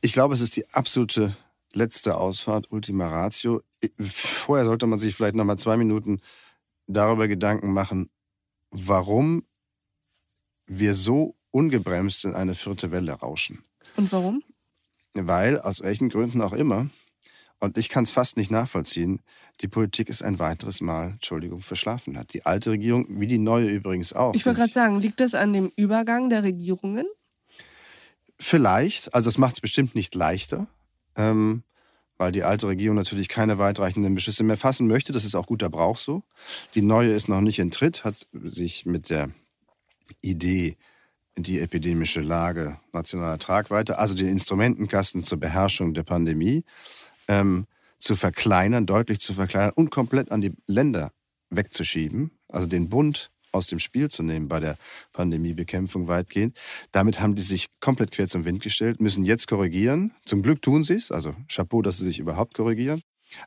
Ich 0.00 0.12
glaube, 0.12 0.34
es 0.34 0.40
ist 0.40 0.56
die 0.56 0.68
absolute 0.70 1.36
letzte 1.72 2.16
Ausfahrt, 2.16 2.70
Ultima 2.70 3.08
Ratio. 3.08 3.62
Vorher 4.00 4.64
sollte 4.64 4.86
man 4.86 4.98
sich 4.98 5.14
vielleicht 5.14 5.34
noch 5.34 5.44
mal 5.44 5.56
zwei 5.56 5.76
Minuten 5.76 6.20
darüber 6.86 7.28
Gedanken 7.28 7.72
machen, 7.72 8.10
warum 8.70 9.44
wir 10.66 10.94
so 10.94 11.36
ungebremst 11.50 12.24
in 12.24 12.34
eine 12.34 12.54
vierte 12.54 12.90
Welle 12.90 13.12
rauschen. 13.12 13.64
Und 13.96 14.12
warum? 14.12 14.42
Weil, 15.26 15.60
aus 15.60 15.80
welchen 15.82 16.08
Gründen 16.08 16.42
auch 16.42 16.52
immer, 16.52 16.88
und 17.60 17.76
ich 17.76 17.88
kann 17.88 18.04
es 18.04 18.10
fast 18.10 18.36
nicht 18.36 18.50
nachvollziehen, 18.50 19.20
die 19.60 19.68
Politik 19.68 20.08
es 20.08 20.22
ein 20.22 20.38
weiteres 20.38 20.80
Mal, 20.80 21.12
Entschuldigung, 21.12 21.60
verschlafen 21.60 22.16
hat. 22.16 22.32
Die 22.32 22.46
alte 22.46 22.70
Regierung, 22.70 23.06
wie 23.08 23.26
die 23.26 23.38
neue 23.38 23.68
übrigens 23.68 24.12
auch. 24.12 24.34
Ich 24.34 24.46
wollte 24.46 24.60
gerade 24.60 24.72
sagen, 24.72 25.00
liegt 25.00 25.18
das 25.20 25.34
an 25.34 25.52
dem 25.52 25.72
Übergang 25.76 26.30
der 26.30 26.44
Regierungen? 26.44 27.06
Vielleicht, 28.38 29.14
also 29.14 29.28
es 29.28 29.38
macht 29.38 29.54
es 29.54 29.60
bestimmt 29.60 29.96
nicht 29.96 30.14
leichter, 30.14 30.68
ähm, 31.16 31.64
weil 32.18 32.30
die 32.30 32.44
alte 32.44 32.68
Regierung 32.68 32.96
natürlich 32.96 33.28
keine 33.28 33.58
weitreichenden 33.58 34.14
Beschlüsse 34.14 34.44
mehr 34.44 34.56
fassen 34.56 34.86
möchte. 34.86 35.12
Das 35.12 35.24
ist 35.24 35.34
auch 35.34 35.46
guter 35.46 35.68
Brauch 35.68 35.96
so. 35.96 36.22
Die 36.74 36.82
neue 36.82 37.10
ist 37.10 37.28
noch 37.28 37.40
nicht 37.40 37.58
in 37.58 37.72
Tritt, 37.72 38.04
hat 38.04 38.26
sich 38.32 38.86
mit 38.86 39.10
der 39.10 39.30
Idee 40.20 40.76
die 41.42 41.60
epidemische 41.60 42.20
Lage 42.20 42.78
nationaler 42.92 43.38
Tragweite, 43.38 43.98
also 43.98 44.14
den 44.14 44.28
Instrumentenkasten 44.28 45.22
zur 45.22 45.38
Beherrschung 45.38 45.94
der 45.94 46.02
Pandemie, 46.02 46.64
ähm, 47.28 47.66
zu 47.98 48.16
verkleinern, 48.16 48.86
deutlich 48.86 49.20
zu 49.20 49.34
verkleinern 49.34 49.72
und 49.74 49.90
komplett 49.90 50.30
an 50.30 50.40
die 50.40 50.52
Länder 50.66 51.10
wegzuschieben, 51.50 52.30
also 52.48 52.66
den 52.66 52.88
Bund 52.88 53.30
aus 53.52 53.66
dem 53.66 53.78
Spiel 53.78 54.10
zu 54.10 54.22
nehmen 54.22 54.48
bei 54.48 54.60
der 54.60 54.76
Pandemiebekämpfung 55.12 56.06
weitgehend. 56.06 56.56
Damit 56.92 57.20
haben 57.20 57.34
die 57.34 57.42
sich 57.42 57.68
komplett 57.80 58.10
quer 58.10 58.28
zum 58.28 58.44
Wind 58.44 58.62
gestellt, 58.62 59.00
müssen 59.00 59.24
jetzt 59.24 59.48
korrigieren. 59.48 60.12
Zum 60.24 60.42
Glück 60.42 60.62
tun 60.62 60.84
sie 60.84 60.94
es, 60.94 61.10
also 61.10 61.34
Chapeau, 61.48 61.82
dass 61.82 61.98
sie 61.98 62.04
sich 62.04 62.18
überhaupt 62.18 62.54
korrigieren. 62.54 63.00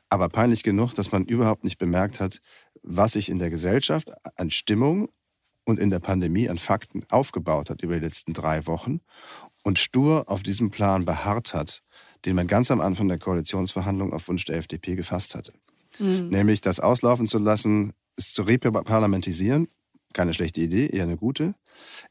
Aber 0.08 0.28
peinlich 0.28 0.62
genug, 0.62 0.94
dass 0.94 1.12
man 1.12 1.24
überhaupt 1.24 1.64
nicht 1.64 1.78
bemerkt 1.78 2.20
hat, 2.20 2.40
was 2.82 3.12
sich 3.12 3.28
in 3.28 3.38
der 3.38 3.50
Gesellschaft 3.50 4.10
an 4.36 4.50
Stimmung 4.50 5.08
und 5.64 5.78
in 5.78 5.90
der 5.90 6.00
Pandemie 6.00 6.48
an 6.48 6.58
Fakten 6.58 7.04
aufgebaut 7.10 7.70
hat 7.70 7.82
über 7.82 7.94
die 7.94 8.04
letzten 8.04 8.32
drei 8.32 8.66
Wochen 8.66 9.00
und 9.62 9.78
stur 9.78 10.24
auf 10.28 10.42
diesem 10.42 10.70
Plan 10.70 11.04
beharrt 11.04 11.54
hat, 11.54 11.82
den 12.24 12.36
man 12.36 12.46
ganz 12.46 12.70
am 12.70 12.80
Anfang 12.80 13.08
der 13.08 13.18
Koalitionsverhandlungen 13.18 14.14
auf 14.14 14.28
Wunsch 14.28 14.44
der 14.44 14.56
FDP 14.56 14.96
gefasst 14.96 15.34
hatte. 15.34 15.52
Mhm. 15.98 16.28
Nämlich 16.30 16.60
das 16.60 16.80
auslaufen 16.80 17.28
zu 17.28 17.38
lassen, 17.38 17.92
es 18.16 18.32
zu 18.32 18.42
reparlamentisieren, 18.42 19.68
keine 20.12 20.34
schlechte 20.34 20.60
Idee, 20.60 20.88
eher 20.88 21.04
eine 21.04 21.16
gute, 21.16 21.54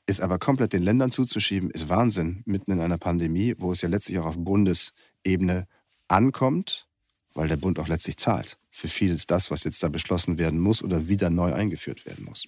ist 0.07 0.21
aber 0.21 0.39
komplett 0.39 0.73
den 0.73 0.83
Ländern 0.83 1.11
zuzuschieben, 1.11 1.69
ist 1.69 1.89
Wahnsinn, 1.89 2.41
mitten 2.45 2.71
in 2.71 2.79
einer 2.79 2.97
Pandemie, 2.97 3.55
wo 3.57 3.71
es 3.71 3.81
ja 3.81 3.89
letztlich 3.89 4.19
auch 4.19 4.25
auf 4.25 4.37
Bundesebene 4.37 5.67
ankommt, 6.07 6.87
weil 7.33 7.47
der 7.47 7.57
Bund 7.57 7.79
auch 7.79 7.87
letztlich 7.87 8.17
zahlt 8.17 8.57
für 8.71 8.87
vieles 8.87 9.27
das, 9.27 9.51
was 9.51 9.63
jetzt 9.63 9.83
da 9.83 9.89
beschlossen 9.89 10.37
werden 10.37 10.59
muss 10.59 10.83
oder 10.83 11.07
wieder 11.07 11.29
neu 11.29 11.53
eingeführt 11.53 12.05
werden 12.05 12.25
muss. 12.25 12.47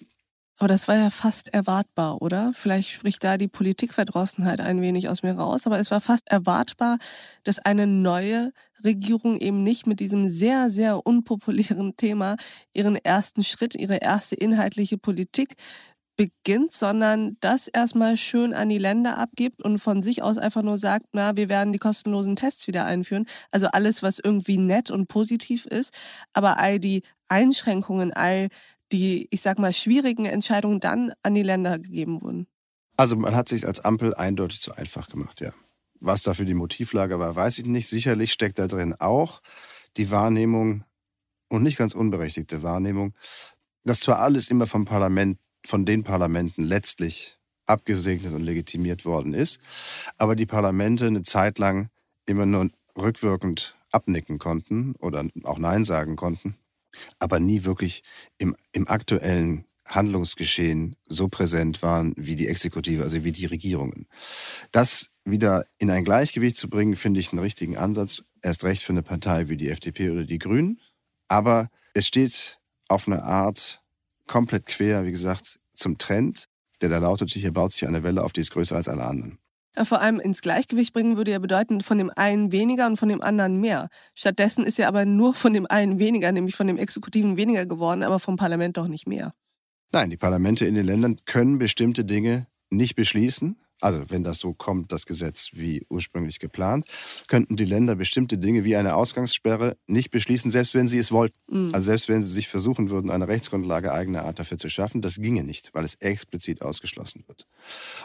Aber 0.60 0.68
das 0.68 0.88
war 0.88 0.96
ja 0.96 1.10
fast 1.10 1.52
erwartbar, 1.54 2.22
oder? 2.22 2.52
Vielleicht 2.54 2.90
spricht 2.90 3.24
da 3.24 3.38
die 3.38 3.48
Politikverdrossenheit 3.48 4.62
ein 4.62 4.82
wenig 4.82 5.10
aus 5.10 5.24
mir 5.24 5.34
raus, 5.34 5.66
aber 5.66 5.80
es 5.80 5.90
war 5.90 6.00
fast 6.00 6.30
erwartbar, 6.30 7.00
dass 7.44 7.58
eine 7.60 7.88
neue 7.88 8.52
Regierung 8.84 9.38
eben 9.38 9.64
nicht 9.64 9.88
mit 9.88 10.00
diesem 10.00 10.30
sehr, 10.30 10.70
sehr 10.70 11.06
unpopulären 11.06 11.96
Thema 11.98 12.36
ihren 12.72 12.96
ersten 12.96 13.44
Schritt, 13.44 13.74
ihre 13.76 13.98
erste 13.98 14.36
inhaltliche 14.36 14.98
Politik 14.98 15.56
beginnt, 16.16 16.72
sondern 16.74 17.38
das 17.40 17.68
erstmal 17.68 18.18
schön 18.18 18.54
an 18.54 18.70
die 18.70 18.78
Länder 18.78 19.18
abgibt 19.18 19.64
und 19.64 19.80
von 19.80 20.04
sich 20.04 20.22
aus 20.22 20.38
einfach 20.38 20.62
nur 20.62 20.78
sagt, 20.78 21.08
na, 21.14 21.36
wir 21.36 21.50
werden 21.50 21.74
die 21.74 21.80
kostenlosen 21.80 22.36
Tests 22.36 22.68
wieder 22.68 22.86
einführen. 22.86 23.26
Also 23.52 23.68
alles, 23.68 24.04
was 24.04 24.20
irgendwie 24.20 24.58
nett 24.58 24.92
und 24.92 25.08
positiv 25.08 25.66
ist, 25.66 25.92
aber 26.34 26.58
all 26.60 26.80
die 26.80 27.02
Einschränkungen, 27.30 28.14
all 28.14 28.50
die, 28.94 29.28
ich 29.32 29.42
sag 29.42 29.60
mal, 29.60 29.74
schwierigen 29.74 30.26
Entscheidungen 30.26 30.80
dann 30.80 31.12
an 31.24 31.34
die 31.34 31.44
Länder 31.44 31.80
gegeben 31.80 32.22
wurden? 32.22 32.48
Also 32.96 33.16
man 33.16 33.36
hat 33.36 33.50
sich 33.50 33.68
als 33.68 33.82
Ampel 33.82 34.14
eindeutig 34.14 34.62
zu 34.62 34.74
einfach 34.74 35.10
gemacht, 35.10 35.42
ja. 35.42 35.52
Was 36.00 36.24
da 36.24 36.34
für 36.34 36.46
die 36.46 36.54
Motivlage 36.54 37.18
war, 37.18 37.36
weiß 37.36 37.60
ich 37.60 37.66
nicht. 37.66 37.88
Sicherlich 37.88 38.32
steckt 38.34 38.60
da 38.60 38.68
drin 38.68 38.94
auch 39.00 39.42
die 39.98 40.12
Wahrnehmung 40.12 40.84
und 41.50 41.64
nicht 41.64 41.78
ganz 41.78 41.94
unberechtigte 41.94 42.62
Wahrnehmung, 42.62 43.14
dass 43.84 44.02
zwar 44.02 44.20
alles 44.20 44.50
immer 44.50 44.68
vom 44.68 44.86
Parlament, 44.86 45.40
von 45.66 45.86
den 45.86 46.04
Parlamenten 46.04 46.64
letztlich 46.64 47.38
abgesegnet 47.66 48.34
und 48.34 48.42
legitimiert 48.42 49.06
worden 49.06 49.34
ist, 49.34 49.60
aber 50.18 50.36
die 50.36 50.46
Parlamente 50.46 51.08
eine 51.08 51.22
Zeit 51.22 51.58
lang 51.58 51.90
immer 52.28 52.46
nur 52.46 52.70
rückwirkend 52.98 53.78
abnicken 53.92 54.40
konnten 54.40 54.96
oder 55.00 55.26
auch 55.44 55.58
Nein 55.58 55.86
sagen 55.86 56.18
konnten 56.18 56.56
aber 57.20 57.40
nie 57.40 57.64
wirklich 57.64 58.04
im, 58.38 58.56
im 58.72 58.88
aktuellen 58.88 59.66
Handlungsgeschehen 59.88 60.96
so 61.06 61.28
präsent 61.28 61.82
waren 61.82 62.14
wie 62.18 62.36
die 62.36 62.48
Exekutive, 62.48 63.04
also 63.04 63.24
wie 63.24 63.32
die 63.32 63.46
Regierungen. 63.46 64.08
Das 64.72 65.10
wieder 65.26 65.66
in 65.78 65.90
ein 65.90 66.04
Gleichgewicht 66.04 66.58
zu 66.58 66.70
bringen, 66.70 66.96
finde 66.96 67.20
ich 67.20 67.32
einen 67.32 67.40
richtigen 67.40 67.78
Ansatz. 67.78 68.24
Erst 68.42 68.64
recht 68.64 68.84
für 68.84 68.94
eine 68.94 69.04
Partei 69.04 69.50
wie 69.50 69.58
die 69.58 69.70
FDP 69.70 70.10
oder 70.10 70.26
die 70.26 70.40
Grünen. 70.40 70.80
Aber 71.28 71.70
es 71.94 72.08
steht 72.08 72.60
auf 72.88 73.08
eine 73.08 73.24
Art 73.24 73.82
komplett 74.28 74.66
quer, 74.66 75.06
wie 75.06 75.12
gesagt, 75.12 75.60
zum 75.74 75.98
Trend, 75.98 76.48
der 76.82 76.90
da 76.90 76.98
lautet, 76.98 77.32
hier 77.32 77.54
baut 77.54 77.72
sich 77.72 77.88
eine 77.88 78.04
Welle 78.04 78.24
auf, 78.24 78.34
die 78.34 78.42
ist 78.42 78.52
größer 78.52 78.76
als 78.76 78.88
alle 78.88 79.04
anderen. 79.04 79.40
Vor 79.82 80.02
allem 80.02 80.20
ins 80.20 80.42
Gleichgewicht 80.42 80.94
bringen 80.94 81.18
würde 81.18 81.32
ja 81.32 81.40
bedeuten, 81.40 81.82
von 81.82 81.98
dem 81.98 82.12
einen 82.16 82.52
weniger 82.52 82.86
und 82.86 82.98
von 82.98 83.10
dem 83.10 83.22
anderen 83.22 83.60
mehr. 83.60 83.90
Stattdessen 84.14 84.66
ist 84.66 84.78
ja 84.78 84.88
aber 84.88 85.06
nur 85.06 85.34
von 85.34 85.54
dem 85.54 85.66
einen 85.68 85.98
weniger, 85.98 86.32
nämlich 86.32 86.56
von 86.56 86.68
dem 86.68 86.78
Exekutiven 86.78 87.38
weniger 87.38 87.66
geworden, 87.66 88.04
aber 88.04 88.20
vom 88.20 88.36
Parlament 88.36 88.78
doch 88.78 88.88
nicht 88.88 89.08
mehr. 89.08 89.34
Nein, 89.92 90.12
die 90.12 90.18
Parlamente 90.18 90.66
in 90.66 90.76
den 90.76 90.86
Ländern 90.86 91.18
können 91.26 91.58
bestimmte 91.58 92.06
Dinge 92.06 92.48
nicht 92.70 92.96
beschließen. 92.96 93.63
Also 93.84 94.10
wenn 94.10 94.24
das 94.24 94.38
so 94.38 94.54
kommt, 94.54 94.94
das 94.94 95.06
Gesetz 95.06 95.50
wie 95.54 95.86
ursprünglich 95.90 96.40
geplant, 96.40 96.86
könnten 97.28 97.58
die 97.58 97.66
Länder 97.66 97.96
bestimmte 97.96 98.38
Dinge 98.38 98.64
wie 98.64 98.78
eine 98.78 98.96
Ausgangssperre 98.96 99.76
nicht 99.88 100.10
beschließen, 100.10 100.50
selbst 100.50 100.74
wenn 100.74 100.88
sie 100.88 101.00
es 101.00 101.12
wollten. 101.12 101.36
Mhm. 101.50 101.76
Also 101.76 101.88
selbst 101.88 102.08
wenn 102.08 102.24
sie 102.24 102.30
sich 102.30 102.48
versuchen 102.48 102.90
würden, 102.90 103.12
eine 103.12 103.28
Rechtsgrundlage 103.28 103.92
eigener 103.92 104.24
Art 104.24 104.40
dafür 104.40 104.58
zu 104.58 104.70
schaffen, 104.70 105.02
das 105.02 105.18
ginge 105.18 105.44
nicht, 105.44 105.74
weil 105.74 105.84
es 105.84 105.96
explizit 105.96 106.62
ausgeschlossen 106.62 107.26
wird. 107.28 107.46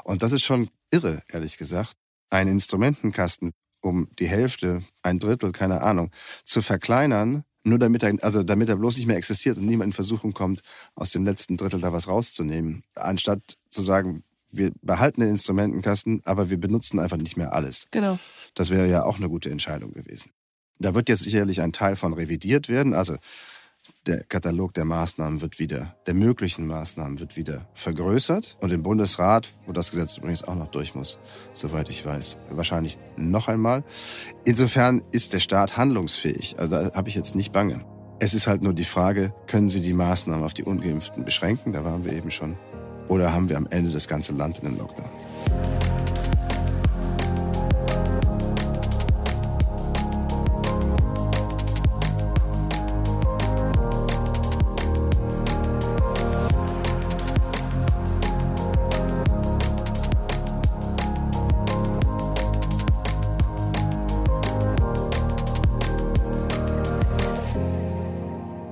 Und 0.02 0.24
das 0.24 0.32
ist 0.32 0.42
schon 0.42 0.68
irre, 0.90 1.22
ehrlich 1.32 1.58
gesagt. 1.58 1.96
Ein 2.28 2.48
Instrumentenkasten 2.48 3.52
um 3.80 4.08
die 4.18 4.26
Hälfte, 4.26 4.82
ein 5.02 5.20
Drittel, 5.20 5.52
keine 5.52 5.82
Ahnung, 5.82 6.10
zu 6.42 6.60
verkleinern, 6.60 7.44
nur 7.62 7.78
damit 7.78 8.02
er, 8.02 8.16
also 8.22 8.42
damit 8.42 8.68
er 8.68 8.76
bloß 8.76 8.96
nicht 8.96 9.06
mehr 9.06 9.16
existiert 9.16 9.58
und 9.58 9.66
niemand 9.66 9.88
in 9.88 9.92
Versuchung 9.92 10.32
kommt, 10.32 10.62
aus 10.96 11.10
dem 11.10 11.24
letzten 11.24 11.56
Drittel 11.56 11.80
da 11.80 11.92
was 11.92 12.08
rauszunehmen. 12.08 12.82
Anstatt 12.94 13.58
zu 13.70 13.82
sagen, 13.82 14.22
wir 14.50 14.72
behalten 14.82 15.20
den 15.20 15.30
Instrumentenkasten, 15.30 16.22
aber 16.24 16.50
wir 16.50 16.58
benutzen 16.58 16.98
einfach 16.98 17.16
nicht 17.16 17.36
mehr 17.36 17.52
alles. 17.52 17.86
Genau. 17.90 18.18
Das 18.54 18.70
wäre 18.70 18.88
ja 18.88 19.04
auch 19.04 19.18
eine 19.18 19.28
gute 19.28 19.50
Entscheidung 19.50 19.92
gewesen. 19.92 20.30
Da 20.78 20.94
wird 20.94 21.08
jetzt 21.08 21.24
sicherlich 21.24 21.60
ein 21.60 21.72
Teil 21.72 21.96
von 21.96 22.12
revidiert 22.14 22.68
werden. 22.68 22.94
Also 22.94 23.16
der 24.06 24.24
Katalog 24.24 24.74
der 24.74 24.84
Maßnahmen 24.84 25.40
wird 25.40 25.58
wieder, 25.58 25.96
der 26.06 26.14
möglichen 26.14 26.66
Maßnahmen 26.66 27.20
wird 27.20 27.36
wieder 27.36 27.68
vergrößert. 27.74 28.56
Und 28.60 28.72
im 28.72 28.82
Bundesrat, 28.82 29.48
wo 29.66 29.72
das 29.72 29.90
Gesetz 29.90 30.18
übrigens 30.18 30.44
auch 30.44 30.54
noch 30.54 30.68
durch 30.68 30.94
muss, 30.94 31.18
soweit 31.52 31.88
ich 31.90 32.04
weiß, 32.04 32.38
wahrscheinlich 32.50 32.98
noch 33.16 33.48
einmal. 33.48 33.84
Insofern 34.44 35.02
ist 35.10 35.32
der 35.32 35.40
Staat 35.40 35.76
handlungsfähig. 35.76 36.58
Also 36.58 36.76
da 36.76 36.94
habe 36.94 37.08
ich 37.08 37.14
jetzt 37.14 37.34
nicht 37.34 37.52
bange. 37.52 37.84
Es 38.20 38.34
ist 38.34 38.46
halt 38.46 38.62
nur 38.62 38.72
die 38.72 38.84
Frage, 38.84 39.32
können 39.46 39.68
Sie 39.68 39.80
die 39.80 39.92
Maßnahmen 39.92 40.44
auf 40.44 40.54
die 40.54 40.64
Ungeimpften 40.64 41.24
beschränken? 41.24 41.72
Da 41.72 41.84
waren 41.84 42.04
wir 42.04 42.12
eben 42.12 42.30
schon. 42.30 42.56
Oder 43.08 43.32
haben 43.32 43.48
wir 43.48 43.56
am 43.56 43.66
Ende 43.70 43.90
das 43.90 44.06
ganze 44.06 44.32
Land 44.32 44.58
in 44.58 44.70
den 44.70 44.78
Lockdown? 44.78 45.06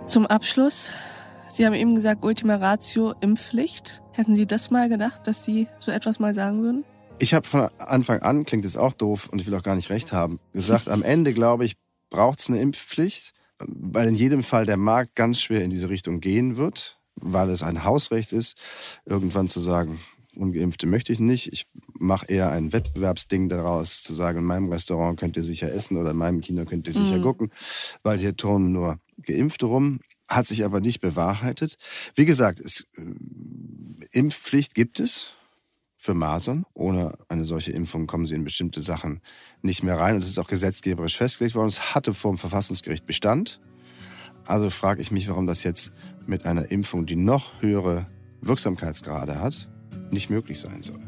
Zum 0.06 0.24
Abschluss, 0.26 0.92
Sie 1.52 1.66
haben 1.66 1.74
eben 1.74 1.94
gesagt, 1.94 2.24
Ultima 2.24 2.56
Ratio 2.56 3.12
Impfpflicht. 3.20 4.02
Hätten 4.16 4.34
Sie 4.34 4.46
das 4.46 4.70
mal 4.70 4.88
gedacht, 4.88 5.26
dass 5.26 5.44
Sie 5.44 5.68
so 5.78 5.92
etwas 5.92 6.18
mal 6.18 6.34
sagen 6.34 6.62
würden? 6.62 6.84
Ich 7.18 7.34
habe 7.34 7.46
von 7.46 7.68
Anfang 7.78 8.22
an, 8.22 8.46
klingt 8.46 8.64
es 8.64 8.74
auch 8.74 8.94
doof 8.94 9.28
und 9.30 9.42
ich 9.42 9.46
will 9.46 9.54
auch 9.54 9.62
gar 9.62 9.76
nicht 9.76 9.90
recht 9.90 10.10
haben, 10.10 10.40
gesagt, 10.54 10.88
am 10.88 11.02
Ende 11.02 11.34
glaube 11.34 11.66
ich, 11.66 11.74
braucht 12.08 12.40
es 12.40 12.48
eine 12.48 12.58
Impfpflicht, 12.58 13.34
weil 13.58 14.08
in 14.08 14.14
jedem 14.14 14.42
Fall 14.42 14.64
der 14.64 14.78
Markt 14.78 15.16
ganz 15.16 15.42
schwer 15.42 15.62
in 15.62 15.68
diese 15.68 15.90
Richtung 15.90 16.20
gehen 16.20 16.56
wird, 16.56 16.98
weil 17.16 17.50
es 17.50 17.62
ein 17.62 17.84
Hausrecht 17.84 18.32
ist, 18.32 18.56
irgendwann 19.04 19.48
zu 19.48 19.60
sagen, 19.60 20.00
Ungeimpfte 20.34 20.86
möchte 20.86 21.12
ich 21.12 21.20
nicht. 21.20 21.52
Ich 21.52 21.66
mache 21.98 22.26
eher 22.26 22.50
ein 22.52 22.72
Wettbewerbsding 22.72 23.50
daraus, 23.50 24.02
zu 24.02 24.14
sagen, 24.14 24.38
in 24.38 24.44
meinem 24.44 24.72
Restaurant 24.72 25.20
könnt 25.20 25.36
ihr 25.36 25.42
sicher 25.42 25.70
essen 25.70 25.98
oder 25.98 26.12
in 26.12 26.16
meinem 26.16 26.40
Kino 26.40 26.64
könnt 26.64 26.86
ihr 26.86 26.94
sicher 26.94 27.18
mhm. 27.18 27.22
gucken, 27.22 27.52
weil 28.02 28.18
hier 28.18 28.34
turnen 28.34 28.72
nur 28.72 28.98
Geimpfte 29.20 29.66
rum, 29.66 30.00
hat 30.28 30.46
sich 30.46 30.64
aber 30.64 30.80
nicht 30.80 31.00
bewahrheitet. 31.00 31.76
Wie 32.14 32.24
gesagt, 32.24 32.60
es, 32.60 32.86
äh, 32.96 33.02
Impfpflicht 34.12 34.74
gibt 34.74 35.00
es 35.00 35.32
für 35.96 36.14
Masern. 36.14 36.64
Ohne 36.74 37.16
eine 37.28 37.44
solche 37.44 37.72
Impfung 37.72 38.06
kommen 38.06 38.26
sie 38.26 38.34
in 38.34 38.44
bestimmte 38.44 38.82
Sachen 38.82 39.20
nicht 39.62 39.82
mehr 39.82 39.98
rein. 39.98 40.14
Und 40.14 40.22
es 40.22 40.30
ist 40.30 40.38
auch 40.38 40.48
gesetzgeberisch 40.48 41.16
festgelegt 41.16 41.54
worden. 41.54 41.68
Es 41.68 41.94
hatte 41.94 42.14
vor 42.14 42.32
dem 42.32 42.38
Verfassungsgericht 42.38 43.06
Bestand. 43.06 43.60
Also 44.46 44.70
frage 44.70 45.02
ich 45.02 45.10
mich, 45.10 45.28
warum 45.28 45.46
das 45.46 45.64
jetzt 45.64 45.92
mit 46.26 46.46
einer 46.46 46.70
Impfung, 46.70 47.06
die 47.06 47.16
noch 47.16 47.60
höhere 47.60 48.06
Wirksamkeitsgrade 48.40 49.40
hat, 49.40 49.68
nicht 50.10 50.30
möglich 50.30 50.60
sein 50.60 50.82
soll. 50.82 51.00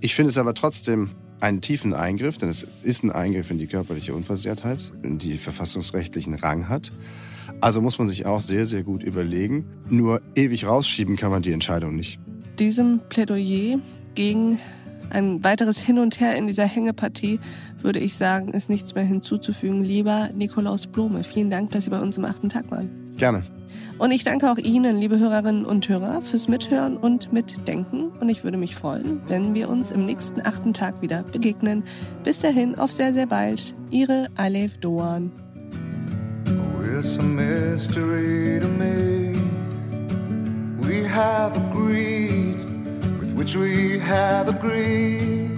Ich 0.00 0.14
finde 0.14 0.30
es 0.30 0.38
aber 0.38 0.54
trotzdem 0.54 1.10
einen 1.40 1.60
tiefen 1.60 1.92
Eingriff, 1.92 2.38
denn 2.38 2.48
es 2.48 2.66
ist 2.82 3.02
ein 3.02 3.10
Eingriff 3.10 3.50
in 3.50 3.58
die 3.58 3.66
körperliche 3.66 4.14
Unversehrtheit, 4.14 4.92
die 5.02 5.38
verfassungsrechtlichen 5.38 6.34
Rang 6.34 6.68
hat. 6.68 6.92
Also 7.62 7.80
muss 7.80 7.98
man 7.98 8.08
sich 8.08 8.26
auch 8.26 8.42
sehr, 8.42 8.66
sehr 8.66 8.82
gut 8.82 9.04
überlegen. 9.04 9.64
Nur 9.88 10.20
ewig 10.34 10.66
rausschieben 10.66 11.16
kann 11.16 11.30
man 11.30 11.42
die 11.42 11.52
Entscheidung 11.52 11.94
nicht. 11.94 12.18
Diesem 12.58 13.00
Plädoyer 13.08 13.78
gegen 14.16 14.58
ein 15.10 15.44
weiteres 15.44 15.78
Hin 15.78 16.00
und 16.00 16.18
Her 16.18 16.36
in 16.36 16.48
dieser 16.48 16.66
Hängepartie 16.66 17.38
würde 17.80 18.00
ich 18.00 18.16
sagen, 18.16 18.48
ist 18.48 18.68
nichts 18.68 18.96
mehr 18.96 19.04
hinzuzufügen. 19.04 19.84
Lieber 19.84 20.30
Nikolaus 20.34 20.88
Blome, 20.88 21.22
vielen 21.22 21.50
Dank, 21.50 21.70
dass 21.70 21.84
Sie 21.84 21.90
bei 21.90 22.00
uns 22.00 22.18
im 22.18 22.24
achten 22.24 22.48
Tag 22.48 22.68
waren. 22.72 22.90
Gerne. 23.16 23.44
Und 23.98 24.10
ich 24.10 24.24
danke 24.24 24.50
auch 24.50 24.58
Ihnen, 24.58 24.98
liebe 24.98 25.20
Hörerinnen 25.20 25.64
und 25.64 25.88
Hörer, 25.88 26.22
fürs 26.22 26.48
Mithören 26.48 26.96
und 26.96 27.32
Mitdenken. 27.32 28.08
Und 28.18 28.28
ich 28.28 28.42
würde 28.42 28.58
mich 28.58 28.74
freuen, 28.74 29.20
wenn 29.28 29.54
wir 29.54 29.68
uns 29.68 29.92
im 29.92 30.04
nächsten 30.04 30.44
achten 30.44 30.72
Tag 30.72 31.00
wieder 31.00 31.22
begegnen. 31.22 31.84
Bis 32.24 32.40
dahin, 32.40 32.74
auf 32.74 32.90
sehr, 32.90 33.14
sehr 33.14 33.26
bald. 33.26 33.76
Ihre 33.90 34.26
Alef 34.34 34.78
Doan. 34.78 35.30
It's 37.04 37.16
a 37.16 37.22
mystery 37.24 38.60
to 38.60 38.68
me. 38.68 39.34
We 40.78 41.02
have 41.02 41.56
agreed 41.56 42.58
with 43.18 43.32
which 43.32 43.56
we 43.56 43.98
have 43.98 44.46
agreed. 44.48 45.50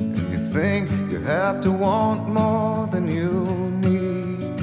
And 0.00 0.32
you 0.32 0.38
think 0.52 0.90
you 1.12 1.20
have 1.20 1.60
to 1.60 1.70
want 1.70 2.28
more 2.28 2.88
than 2.88 3.06
you 3.06 3.44
need. 3.86 4.58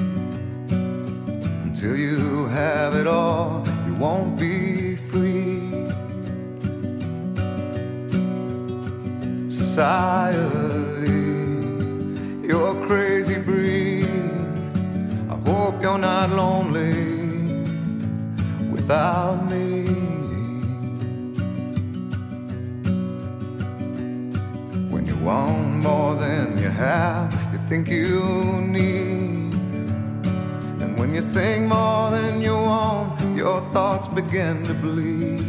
Until 1.64 1.96
you 1.96 2.48
have 2.48 2.94
it 2.96 3.08
all, 3.08 3.66
you 3.88 3.94
won't 3.94 4.38
be 4.38 4.98
free. 4.98 5.88
Society, 9.48 10.65
not 16.28 16.38
lonely 16.38 17.64
without 18.72 19.48
me. 19.50 19.86
When 24.90 25.06
you 25.06 25.16
want 25.18 25.84
more 25.84 26.16
than 26.16 26.58
you 26.58 26.70
have, 26.70 27.32
you 27.54 27.60
think 27.70 27.90
you 27.90 28.24
need. 28.62 29.54
And 30.82 30.98
when 30.98 31.14
you 31.14 31.22
think 31.22 31.68
more 31.68 32.10
than 32.10 32.42
you 32.42 32.54
want, 32.54 33.38
your 33.38 33.62
thoughts 33.74 34.08
begin 34.08 34.66
to 34.66 34.74
bleed. 34.74 35.42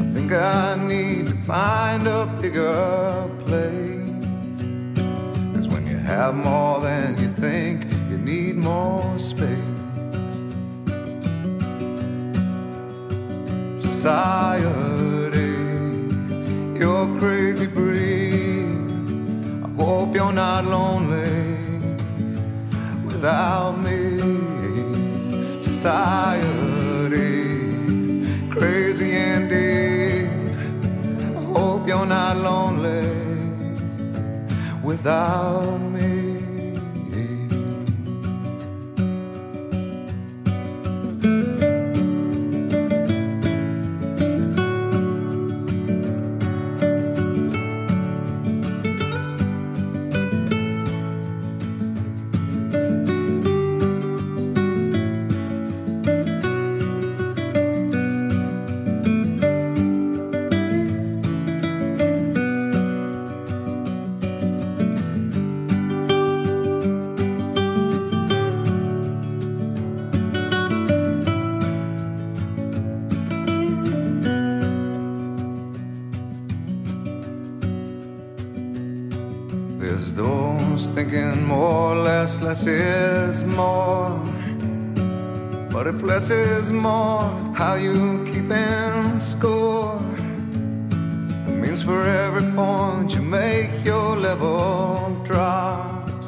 I 0.00 0.04
think 0.14 0.32
I 0.32 0.76
need 0.76 1.28
to 1.28 1.34
find 1.44 2.06
a 2.06 2.26
bigger 2.40 3.30
place. 3.46 4.26
Cause 5.54 5.68
when 5.68 5.86
you 5.86 5.96
have 5.96 6.34
more 6.34 6.80
than 6.80 7.16
you 7.18 7.28
think, 7.28 7.85
more 8.66 9.18
space. 9.18 10.38
Society, 13.78 15.54
you're 16.80 17.08
crazy 17.20 17.68
breed. 17.68 18.88
I 19.66 19.68
hope 19.82 20.10
you're 20.16 20.38
not 20.46 20.64
lonely 20.64 21.58
without 23.08 23.74
me. 23.86 24.00
Society, 25.70 27.34
crazy 28.50 29.10
indeed. 29.34 30.26
I 31.38 31.42
hope 31.56 31.82
you're 31.86 32.10
not 32.18 32.36
lonely 32.48 33.06
without 34.82 35.78
me. 35.78 35.85
Thinking 81.08 81.44
more, 81.46 81.94
less, 81.94 82.40
less 82.42 82.66
is 82.66 83.44
more. 83.44 84.18
But 85.70 85.86
if 85.86 86.02
less 86.02 86.30
is 86.30 86.72
more, 86.72 87.22
how 87.54 87.74
you 87.74 88.24
keeping 88.24 89.18
score? 89.18 90.00
It 91.46 91.56
means 91.62 91.82
for 91.82 92.02
every 92.06 92.50
point 92.52 93.14
you 93.14 93.22
make, 93.22 93.70
your 93.84 94.16
level 94.16 95.16
drops. 95.24 96.26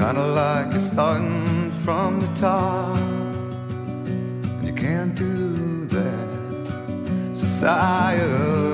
Kinda 0.00 0.26
like 0.40 0.72
you're 0.72 0.80
starting 0.80 1.70
from 1.84 2.20
the 2.20 2.28
top, 2.34 2.96
and 2.96 4.66
you 4.66 4.74
can't 4.74 5.14
do 5.14 5.86
that. 5.96 7.36
Society, 7.36 8.73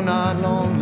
not 0.00 0.36
lonely. 0.40 0.79